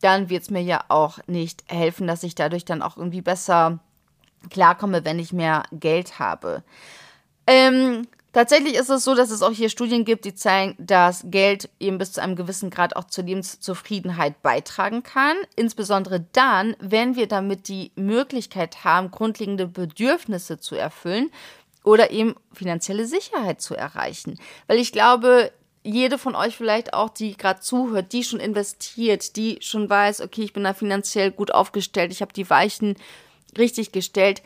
dann 0.00 0.30
wird 0.30 0.42
es 0.42 0.50
mir 0.50 0.62
ja 0.62 0.84
auch 0.88 1.18
nicht 1.26 1.64
helfen, 1.68 2.06
dass 2.06 2.22
ich 2.22 2.34
dadurch 2.34 2.64
dann 2.64 2.82
auch 2.82 2.96
irgendwie 2.96 3.22
besser 3.22 3.80
klarkomme, 4.48 5.04
wenn 5.04 5.18
ich 5.18 5.32
mehr 5.32 5.64
Geld 5.72 6.18
habe. 6.18 6.62
Ähm, 7.46 8.06
tatsächlich 8.32 8.74
ist 8.74 8.88
es 8.88 9.04
so, 9.04 9.14
dass 9.14 9.30
es 9.30 9.42
auch 9.42 9.50
hier 9.50 9.68
Studien 9.68 10.04
gibt, 10.04 10.24
die 10.24 10.34
zeigen, 10.34 10.74
dass 10.78 11.24
Geld 11.26 11.68
eben 11.78 11.98
bis 11.98 12.12
zu 12.12 12.22
einem 12.22 12.36
gewissen 12.36 12.70
Grad 12.70 12.96
auch 12.96 13.04
zur 13.04 13.24
Lebenszufriedenheit 13.24 14.42
beitragen 14.42 15.02
kann. 15.02 15.36
Insbesondere 15.56 16.24
dann, 16.32 16.76
wenn 16.80 17.16
wir 17.16 17.26
damit 17.26 17.68
die 17.68 17.92
Möglichkeit 17.96 18.84
haben, 18.84 19.10
grundlegende 19.10 19.66
Bedürfnisse 19.66 20.58
zu 20.58 20.74
erfüllen 20.74 21.30
oder 21.84 22.10
eben 22.10 22.34
finanzielle 22.52 23.06
Sicherheit 23.06 23.60
zu 23.60 23.74
erreichen. 23.74 24.38
Weil 24.66 24.78
ich 24.78 24.92
glaube, 24.92 25.50
jede 25.82 26.18
von 26.18 26.34
euch 26.34 26.56
vielleicht 26.56 26.92
auch, 26.92 27.10
die 27.10 27.36
gerade 27.36 27.60
zuhört, 27.60 28.12
die 28.12 28.24
schon 28.24 28.40
investiert, 28.40 29.36
die 29.36 29.58
schon 29.62 29.88
weiß, 29.88 30.20
okay, 30.20 30.42
ich 30.42 30.52
bin 30.52 30.64
da 30.64 30.74
finanziell 30.74 31.30
gut 31.30 31.52
aufgestellt, 31.52 32.12
ich 32.12 32.20
habe 32.20 32.32
die 32.32 32.48
Weichen 32.50 32.96
richtig 33.56 33.92
gestellt. 33.92 34.42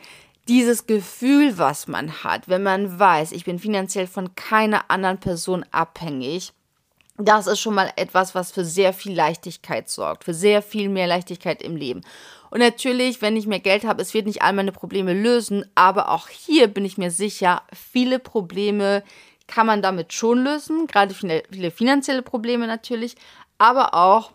Dieses 0.47 0.85
Gefühl, 0.85 1.57
was 1.57 1.87
man 1.87 2.23
hat, 2.23 2.47
wenn 2.47 2.63
man 2.63 2.99
weiß, 2.99 3.31
ich 3.31 3.45
bin 3.45 3.59
finanziell 3.59 4.07
von 4.07 4.35
keiner 4.35 4.89
anderen 4.89 5.19
Person 5.19 5.65
abhängig, 5.71 6.53
das 7.17 7.47
ist 7.47 7.61
schon 7.61 7.75
mal 7.75 7.91
etwas, 7.95 8.35
was 8.35 8.51
für 8.51 8.65
sehr 8.65 8.91
viel 8.91 9.15
Leichtigkeit 9.15 9.89
sorgt, 9.89 10.25
für 10.25 10.33
sehr 10.33 10.61
viel 10.61 10.89
mehr 10.89 11.07
Leichtigkeit 11.07 11.61
im 11.61 11.77
Leben. 11.77 12.01
Und 12.49 12.59
natürlich, 12.59 13.21
wenn 13.21 13.37
ich 13.37 13.47
mehr 13.47 13.59
Geld 13.59 13.85
habe, 13.85 14.01
es 14.01 14.13
wird 14.13 14.25
nicht 14.25 14.41
all 14.41 14.53
meine 14.53 14.73
Probleme 14.73 15.13
lösen, 15.13 15.65
aber 15.75 16.09
auch 16.09 16.27
hier 16.27 16.67
bin 16.67 16.85
ich 16.85 16.97
mir 16.97 17.11
sicher, 17.11 17.63
viele 17.73 18.19
Probleme, 18.19 19.03
kann 19.47 19.67
man 19.67 19.81
damit 19.81 20.13
schon 20.13 20.43
lösen, 20.43 20.87
gerade 20.87 21.13
viele, 21.13 21.71
finanzielle 21.71 22.21
Probleme 22.21 22.67
natürlich, 22.67 23.15
aber 23.57 23.93
auch 23.93 24.31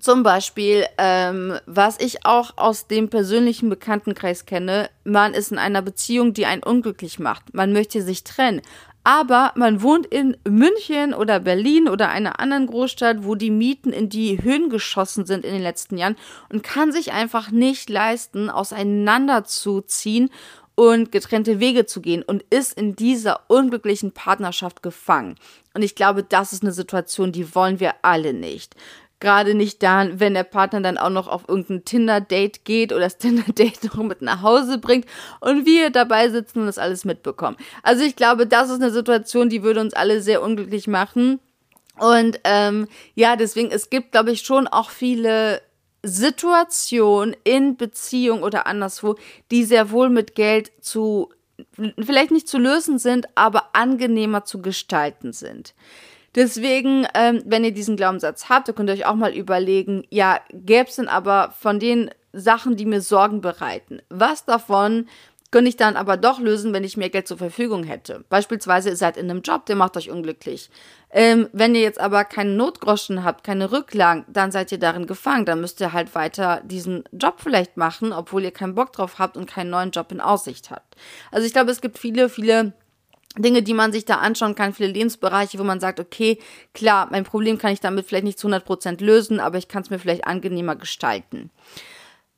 zum 0.00 0.24
Beispiel, 0.24 0.86
ähm, 0.98 1.58
was 1.66 2.00
ich 2.00 2.26
auch 2.26 2.54
aus 2.56 2.88
dem 2.88 3.08
persönlichen 3.08 3.68
Bekanntenkreis 3.68 4.44
kenne, 4.44 4.90
man 5.04 5.34
ist 5.34 5.52
in 5.52 5.58
einer 5.58 5.82
Beziehung, 5.82 6.34
die 6.34 6.46
einen 6.46 6.64
unglücklich 6.64 7.20
macht. 7.20 7.54
Man 7.54 7.72
möchte 7.72 8.02
sich 8.02 8.24
trennen. 8.24 8.60
Aber 9.06 9.52
man 9.54 9.82
wohnt 9.82 10.06
in 10.06 10.36
München 10.48 11.12
oder 11.12 11.38
Berlin 11.38 11.88
oder 11.88 12.08
einer 12.08 12.40
anderen 12.40 12.66
Großstadt, 12.66 13.18
wo 13.20 13.34
die 13.34 13.50
Mieten 13.50 13.92
in 13.92 14.08
die 14.08 14.42
Höhen 14.42 14.70
geschossen 14.70 15.26
sind 15.26 15.44
in 15.44 15.52
den 15.52 15.62
letzten 15.62 15.98
Jahren 15.98 16.16
und 16.50 16.62
kann 16.62 16.90
sich 16.90 17.12
einfach 17.12 17.50
nicht 17.50 17.90
leisten, 17.90 18.48
auseinanderzuziehen 18.48 20.30
und 20.74 21.12
getrennte 21.12 21.60
Wege 21.60 21.86
zu 21.86 22.00
gehen 22.00 22.22
und 22.22 22.42
ist 22.50 22.76
in 22.76 22.96
dieser 22.96 23.40
unglücklichen 23.48 24.12
Partnerschaft 24.12 24.82
gefangen. 24.82 25.36
Und 25.74 25.82
ich 25.82 25.94
glaube, 25.94 26.22
das 26.22 26.52
ist 26.52 26.62
eine 26.62 26.72
Situation, 26.72 27.32
die 27.32 27.54
wollen 27.54 27.80
wir 27.80 27.94
alle 28.02 28.32
nicht. 28.32 28.74
Gerade 29.20 29.54
nicht 29.54 29.82
dann, 29.82 30.20
wenn 30.20 30.34
der 30.34 30.44
Partner 30.44 30.80
dann 30.80 30.98
auch 30.98 31.10
noch 31.10 31.28
auf 31.28 31.48
irgendein 31.48 31.84
Tinder-Date 31.84 32.64
geht 32.64 32.92
oder 32.92 33.02
das 33.02 33.18
Tinder-Date 33.18 33.84
noch 33.84 34.02
mit 34.02 34.22
nach 34.22 34.42
Hause 34.42 34.78
bringt 34.78 35.06
und 35.40 35.64
wir 35.64 35.90
dabei 35.90 36.28
sitzen 36.28 36.60
und 36.60 36.66
das 36.66 36.78
alles 36.78 37.04
mitbekommen. 37.04 37.56
Also 37.82 38.04
ich 38.04 38.16
glaube, 38.16 38.46
das 38.46 38.70
ist 38.70 38.82
eine 38.82 38.90
Situation, 38.90 39.48
die 39.48 39.62
würde 39.62 39.80
uns 39.80 39.94
alle 39.94 40.20
sehr 40.20 40.42
unglücklich 40.42 40.88
machen. 40.88 41.40
Und 41.98 42.40
ähm, 42.42 42.88
ja, 43.14 43.36
deswegen, 43.36 43.70
es 43.70 43.88
gibt, 43.88 44.12
glaube 44.12 44.32
ich, 44.32 44.42
schon 44.42 44.66
auch 44.66 44.90
viele 44.90 45.62
Situationen 46.04 47.34
in 47.44 47.76
Beziehung 47.76 48.42
oder 48.42 48.66
anderswo, 48.66 49.16
die 49.50 49.64
sehr 49.64 49.90
wohl 49.90 50.10
mit 50.10 50.34
Geld 50.34 50.72
zu, 50.80 51.30
vielleicht 51.98 52.30
nicht 52.30 52.48
zu 52.48 52.58
lösen 52.58 52.98
sind, 52.98 53.26
aber 53.34 53.70
angenehmer 53.72 54.44
zu 54.44 54.60
gestalten 54.62 55.32
sind. 55.32 55.74
Deswegen, 56.34 57.06
ähm, 57.14 57.42
wenn 57.46 57.64
ihr 57.64 57.72
diesen 57.72 57.96
Glaubenssatz 57.96 58.48
habt, 58.48 58.74
könnt 58.74 58.90
ihr 58.90 58.94
euch 58.94 59.06
auch 59.06 59.14
mal 59.14 59.32
überlegen, 59.32 60.04
ja, 60.10 60.40
gäbe 60.52 60.88
es 60.88 60.96
denn 60.96 61.08
aber 61.08 61.54
von 61.58 61.78
den 61.78 62.10
Sachen, 62.32 62.76
die 62.76 62.86
mir 62.86 63.00
Sorgen 63.00 63.40
bereiten, 63.40 64.02
was 64.08 64.44
davon 64.44 65.08
könnte 65.54 65.68
ich 65.68 65.76
dann 65.76 65.94
aber 65.94 66.16
doch 66.16 66.40
lösen, 66.40 66.72
wenn 66.72 66.82
ich 66.82 66.96
mehr 66.96 67.10
Geld 67.10 67.28
zur 67.28 67.38
Verfügung 67.38 67.84
hätte. 67.84 68.24
Beispielsweise 68.28 68.88
ihr 68.88 68.96
seid 68.96 69.16
in 69.16 69.30
einem 69.30 69.42
Job, 69.42 69.66
der 69.66 69.76
macht 69.76 69.96
euch 69.96 70.10
unglücklich. 70.10 70.68
Ähm, 71.10 71.48
wenn 71.52 71.76
ihr 71.76 71.80
jetzt 71.80 72.00
aber 72.00 72.24
keine 72.24 72.50
Notgroschen 72.50 73.22
habt, 73.22 73.44
keine 73.44 73.70
Rücklagen, 73.70 74.24
dann 74.26 74.50
seid 74.50 74.72
ihr 74.72 74.80
darin 74.80 75.06
gefangen. 75.06 75.46
Dann 75.46 75.60
müsst 75.60 75.80
ihr 75.80 75.92
halt 75.92 76.16
weiter 76.16 76.60
diesen 76.64 77.04
Job 77.12 77.36
vielleicht 77.38 77.76
machen, 77.76 78.12
obwohl 78.12 78.42
ihr 78.42 78.50
keinen 78.50 78.74
Bock 78.74 78.92
drauf 78.92 79.20
habt 79.20 79.36
und 79.36 79.48
keinen 79.48 79.70
neuen 79.70 79.92
Job 79.92 80.10
in 80.10 80.20
Aussicht 80.20 80.72
habt. 80.72 80.96
Also 81.30 81.46
ich 81.46 81.52
glaube, 81.52 81.70
es 81.70 81.80
gibt 81.80 81.98
viele, 81.98 82.28
viele 82.28 82.72
Dinge, 83.38 83.62
die 83.62 83.74
man 83.74 83.92
sich 83.92 84.04
da 84.04 84.16
anschauen 84.16 84.56
kann, 84.56 84.74
viele 84.74 84.90
Lebensbereiche, 84.90 85.60
wo 85.60 85.62
man 85.62 85.78
sagt, 85.78 86.00
okay, 86.00 86.40
klar, 86.72 87.06
mein 87.12 87.22
Problem 87.22 87.58
kann 87.58 87.72
ich 87.72 87.78
damit 87.78 88.06
vielleicht 88.06 88.24
nicht 88.24 88.40
zu 88.40 88.48
100 88.48 88.64
Prozent 88.64 89.00
lösen, 89.00 89.38
aber 89.38 89.58
ich 89.58 89.68
kann 89.68 89.84
es 89.84 89.90
mir 89.90 90.00
vielleicht 90.00 90.26
angenehmer 90.26 90.74
gestalten. 90.74 91.52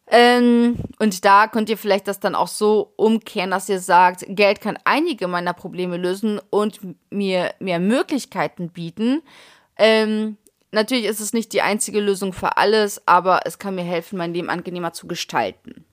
Ähm, 0.09 0.77
und 1.01 1.25
da 1.25 1.49
könnt 1.49 1.69
ihr 1.69 1.77
vielleicht 1.77 2.07
das 2.07 2.21
dann 2.21 2.37
auch 2.37 2.49
so 2.49 2.93
umkehren, 2.97 3.51
dass 3.51 3.69
ihr 3.69 3.81
sagt, 3.81 4.25
Geld 4.29 4.61
kann 4.61 4.79
einige 4.85 5.27
meiner 5.27 5.53
Probleme 5.53 5.97
lösen 5.97 6.41
und 6.51 6.81
mir 7.11 7.55
mehr 7.59 7.81
Möglichkeiten 7.81 8.71
bieten. 8.71 9.23
Ähm, 9.77 10.37
natürlich 10.71 11.07
ist 11.07 11.21
es 11.21 11.33
nicht 11.33 11.53
die 11.53 11.63
einzige 11.63 12.01
Lösung 12.01 12.33
für 12.33 12.57
alles, 12.57 13.07
aber 13.07 13.41
es 13.47 13.59
kann 13.59 13.75
mir 13.75 13.85
helfen, 13.85 14.17
mein 14.17 14.33
Leben 14.33 14.49
angenehmer 14.49 14.93
zu 14.93 15.09
gestalten. 15.09 15.85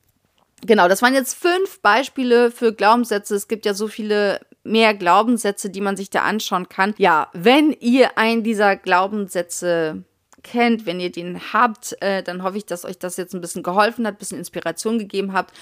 Genau, 0.65 0.87
das 0.87 1.01
waren 1.01 1.15
jetzt 1.15 1.33
fünf 1.33 1.81
Beispiele 1.81 2.51
für 2.51 2.73
Glaubenssätze. 2.73 3.35
Es 3.35 3.47
gibt 3.47 3.65
ja 3.65 3.73
so 3.73 3.87
viele 3.87 4.39
mehr 4.63 4.93
Glaubenssätze, 4.93 5.69
die 5.69 5.81
man 5.81 5.97
sich 5.97 6.09
da 6.09 6.21
anschauen 6.21 6.69
kann. 6.69 6.93
Ja, 6.97 7.29
wenn 7.33 7.73
ihr 7.73 8.17
einen 8.17 8.43
dieser 8.43 8.75
Glaubenssätze 8.75 10.03
kennt, 10.43 10.85
wenn 10.85 10.99
ihr 10.99 11.11
den 11.11 11.53
habt, 11.53 11.95
äh, 12.01 12.21
dann 12.23 12.43
hoffe 12.43 12.57
ich, 12.57 12.65
dass 12.65 12.85
euch 12.85 12.99
das 12.99 13.17
jetzt 13.17 13.33
ein 13.33 13.41
bisschen 13.41 13.63
geholfen 13.63 14.05
hat, 14.05 14.15
ein 14.15 14.19
bisschen 14.19 14.37
Inspiration 14.37 14.99
gegeben 14.99 15.33
habt. 15.33 15.53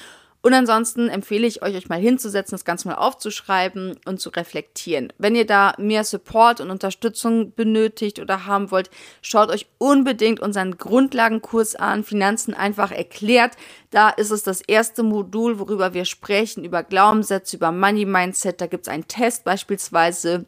Und 0.44 0.56
ansonsten 0.56 1.08
empfehle 1.08 1.46
ich 1.46 1.62
euch, 1.62 1.76
euch 1.76 1.88
mal 1.88 2.00
hinzusetzen, 2.00 2.56
das 2.56 2.66
Ganze 2.66 2.88
mal 2.88 2.96
aufzuschreiben 2.96 3.98
und 4.06 4.20
zu 4.20 4.30
reflektieren. 4.30 5.14
Wenn 5.20 5.36
ihr 5.36 5.46
da 5.46 5.76
mehr 5.78 6.04
Support 6.04 6.62
und 6.62 6.72
Unterstützung 6.72 7.54
benötigt 7.54 8.20
oder 8.20 8.48
haben 8.48 8.72
wollt, 8.72 8.90
schaut 9.22 9.52
euch 9.52 9.68
unbedingt 9.78 10.40
unseren 10.40 10.78
Grundlagenkurs 10.78 11.76
an, 11.76 12.04
Finanzen 12.04 12.56
einfach 12.56 12.92
erklärt. 12.92 13.56
Da 13.92 14.10
ist 14.10 14.32
es 14.32 14.42
das 14.42 14.62
erste 14.62 15.04
Modul, 15.04 15.60
worüber 15.60 15.94
wir 15.94 16.06
sprechen, 16.06 16.66
über 16.66 16.82
Glaubenssätze, 16.82 17.58
über 17.58 17.72
Money 17.72 18.06
Mindset. 18.06 18.62
Da 18.62 18.66
gibt 18.66 18.88
es 18.88 18.92
einen 18.92 19.08
Test 19.08 19.44
beispielsweise 19.44 20.46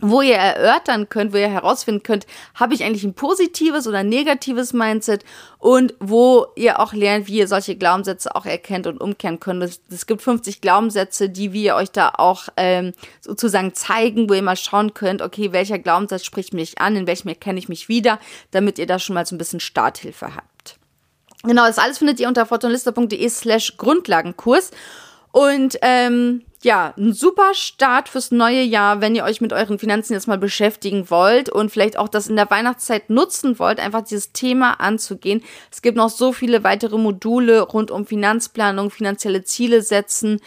wo 0.00 0.22
ihr 0.22 0.36
erörtern 0.36 1.08
könnt, 1.08 1.32
wo 1.32 1.36
ihr 1.36 1.48
herausfinden 1.48 2.02
könnt, 2.02 2.26
habe 2.54 2.74
ich 2.74 2.84
eigentlich 2.84 3.04
ein 3.04 3.14
positives 3.14 3.86
oder 3.86 4.02
negatives 4.02 4.72
Mindset 4.72 5.24
und 5.58 5.94
wo 5.98 6.46
ihr 6.54 6.78
auch 6.78 6.92
lernt, 6.92 7.26
wie 7.26 7.38
ihr 7.38 7.48
solche 7.48 7.76
Glaubenssätze 7.76 8.34
auch 8.34 8.46
erkennt 8.46 8.86
und 8.86 9.00
umkehren 9.00 9.40
könnt. 9.40 9.80
Es 9.90 10.06
gibt 10.06 10.22
50 10.22 10.60
Glaubenssätze, 10.60 11.28
die 11.28 11.52
wir 11.52 11.74
euch 11.74 11.90
da 11.90 12.12
auch 12.16 12.48
ähm, 12.56 12.92
sozusagen 13.20 13.74
zeigen, 13.74 14.28
wo 14.28 14.34
ihr 14.34 14.42
mal 14.42 14.56
schauen 14.56 14.94
könnt, 14.94 15.20
okay, 15.20 15.52
welcher 15.52 15.78
Glaubenssatz 15.78 16.24
spricht 16.24 16.54
mich 16.54 16.80
an, 16.80 16.94
in 16.94 17.06
welchem 17.06 17.28
erkenne 17.28 17.58
ich 17.58 17.68
mich 17.68 17.88
wieder, 17.88 18.18
damit 18.52 18.78
ihr 18.78 18.86
da 18.86 18.98
schon 18.98 19.14
mal 19.14 19.26
so 19.26 19.34
ein 19.34 19.38
bisschen 19.38 19.60
Starthilfe 19.60 20.34
habt. 20.36 20.78
Genau, 21.44 21.66
das 21.66 21.78
alles 21.78 21.98
findet 21.98 22.20
ihr 22.20 22.28
unter 22.28 22.46
fortunalista.de 22.46 23.28
slash 23.28 23.76
Grundlagenkurs. 23.76 24.70
Und 25.30 25.78
ähm, 25.82 26.42
ja, 26.64 26.92
ein 26.96 27.12
super 27.12 27.54
Start 27.54 28.08
fürs 28.08 28.32
neue 28.32 28.62
Jahr, 28.62 29.00
wenn 29.00 29.14
ihr 29.14 29.22
euch 29.22 29.40
mit 29.40 29.52
euren 29.52 29.78
Finanzen 29.78 30.14
jetzt 30.14 30.26
mal 30.26 30.38
beschäftigen 30.38 31.08
wollt 31.08 31.48
und 31.48 31.70
vielleicht 31.70 31.96
auch 31.96 32.08
das 32.08 32.26
in 32.26 32.34
der 32.34 32.50
Weihnachtszeit 32.50 33.10
nutzen 33.10 33.60
wollt, 33.60 33.78
einfach 33.78 34.02
dieses 34.02 34.32
Thema 34.32 34.80
anzugehen. 34.80 35.44
Es 35.70 35.82
gibt 35.82 35.96
noch 35.96 36.10
so 36.10 36.32
viele 36.32 36.64
weitere 36.64 36.98
Module 36.98 37.60
rund 37.60 37.92
um 37.92 38.06
Finanzplanung, 38.06 38.90
finanzielle 38.90 39.44
Ziele 39.44 39.82
setzen 39.82 40.40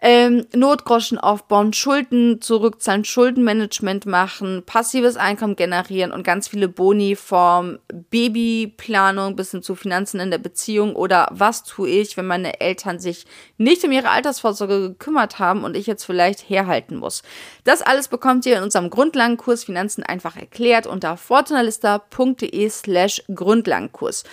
ähm, 0.00 0.46
Notgroschen 0.54 1.18
aufbauen, 1.18 1.72
Schulden 1.72 2.40
zurückzahlen, 2.40 3.04
Schuldenmanagement 3.04 4.06
machen, 4.06 4.62
passives 4.64 5.16
Einkommen 5.16 5.56
generieren 5.56 6.12
und 6.12 6.22
ganz 6.22 6.48
viele 6.48 6.68
Boni 6.68 7.16
vom 7.16 7.78
Babyplanung 8.10 9.36
bis 9.36 9.50
hin 9.50 9.62
zu 9.62 9.74
Finanzen 9.74 10.20
in 10.20 10.30
der 10.30 10.38
Beziehung 10.38 10.94
oder 10.94 11.28
was 11.32 11.64
tue 11.64 11.88
ich, 11.88 12.16
wenn 12.16 12.26
meine 12.26 12.60
Eltern 12.60 12.98
sich 12.98 13.26
nicht 13.56 13.84
um 13.84 13.92
ihre 13.92 14.10
Altersvorsorge 14.10 14.80
gekümmert 14.80 15.38
haben 15.38 15.64
und 15.64 15.76
ich 15.76 15.86
jetzt 15.86 16.04
vielleicht 16.04 16.48
herhalten 16.48 16.96
muss. 16.96 17.22
Das 17.64 17.82
alles 17.82 18.08
bekommt 18.08 18.46
ihr 18.46 18.58
in 18.58 18.62
unserem 18.62 18.90
Grundlagenkurs 18.90 19.64
Finanzen 19.64 20.02
einfach 20.02 20.36
erklärt 20.36 20.86
unter 20.86 21.16
fortunalista.de 21.16 22.68
slash 22.68 23.22
Grundlagenkurs. 23.34 24.24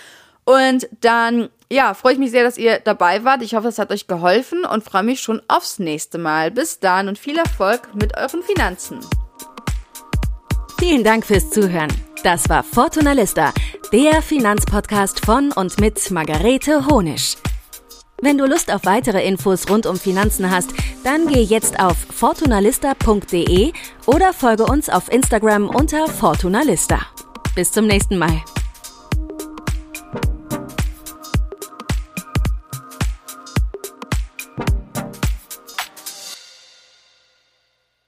Und 0.45 0.88
dann, 1.01 1.49
ja, 1.71 1.93
freue 1.93 2.13
ich 2.13 2.19
mich 2.19 2.32
sehr, 2.32 2.43
dass 2.43 2.58
ihr 2.58 2.80
dabei 2.80 3.23
wart. 3.23 3.41
Ich 3.41 3.56
hoffe, 3.56 3.67
es 3.67 3.80
hat 3.80 3.91
euch 3.91 4.08
geholfen 4.08 4.65
und 4.65 4.84
freue 4.84 5.04
mich 5.04 5.21
schon 5.21 5.41
aufs 5.47 5.80
nächste 5.80 6.17
Mal. 6.17 6.51
Bis 6.51 6.80
dann 6.80 7.08
und 7.08 7.17
viel 7.17 7.38
Erfolg 7.38 7.93
mit 7.95 8.17
euren 8.17 8.43
Finanzen. 8.43 8.99
Vielen 10.80 11.04
Dank 11.04 11.25
fürs 11.25 11.49
Zuhören. 11.49 11.91
Das 12.23 12.49
war 12.49 12.63
Fortuna 12.63 13.13
Lista, 13.13 13.54
der 13.91 14.21
Finanzpodcast 14.21 15.25
von 15.25 15.51
und 15.51 15.80
mit 15.80 16.12
Margarete 16.12 16.86
Honisch. 16.88 17.36
Wenn 18.21 18.38
du 18.38 18.45
Lust 18.45 18.71
auf 18.71 18.86
weitere 18.86 19.25
Infos 19.25 19.69
rund 19.69 19.86
um 19.86 19.97
Finanzen 19.97 20.49
hast, 20.49 20.71
dann 21.04 21.28
geh 21.28 21.41
jetzt 21.41 21.80
auf 21.80 21.97
fortunalista.de 21.97 23.73
oder 24.06 24.34
folge 24.34 24.65
uns 24.65 24.89
auf 24.89 25.12
Instagram 25.12 25.69
unter 25.69 26.08
Fortunalista. 26.08 26.99
Bis 27.56 27.71
zum 27.71 27.88
nächsten 27.88 28.17
Mal. 28.17 28.41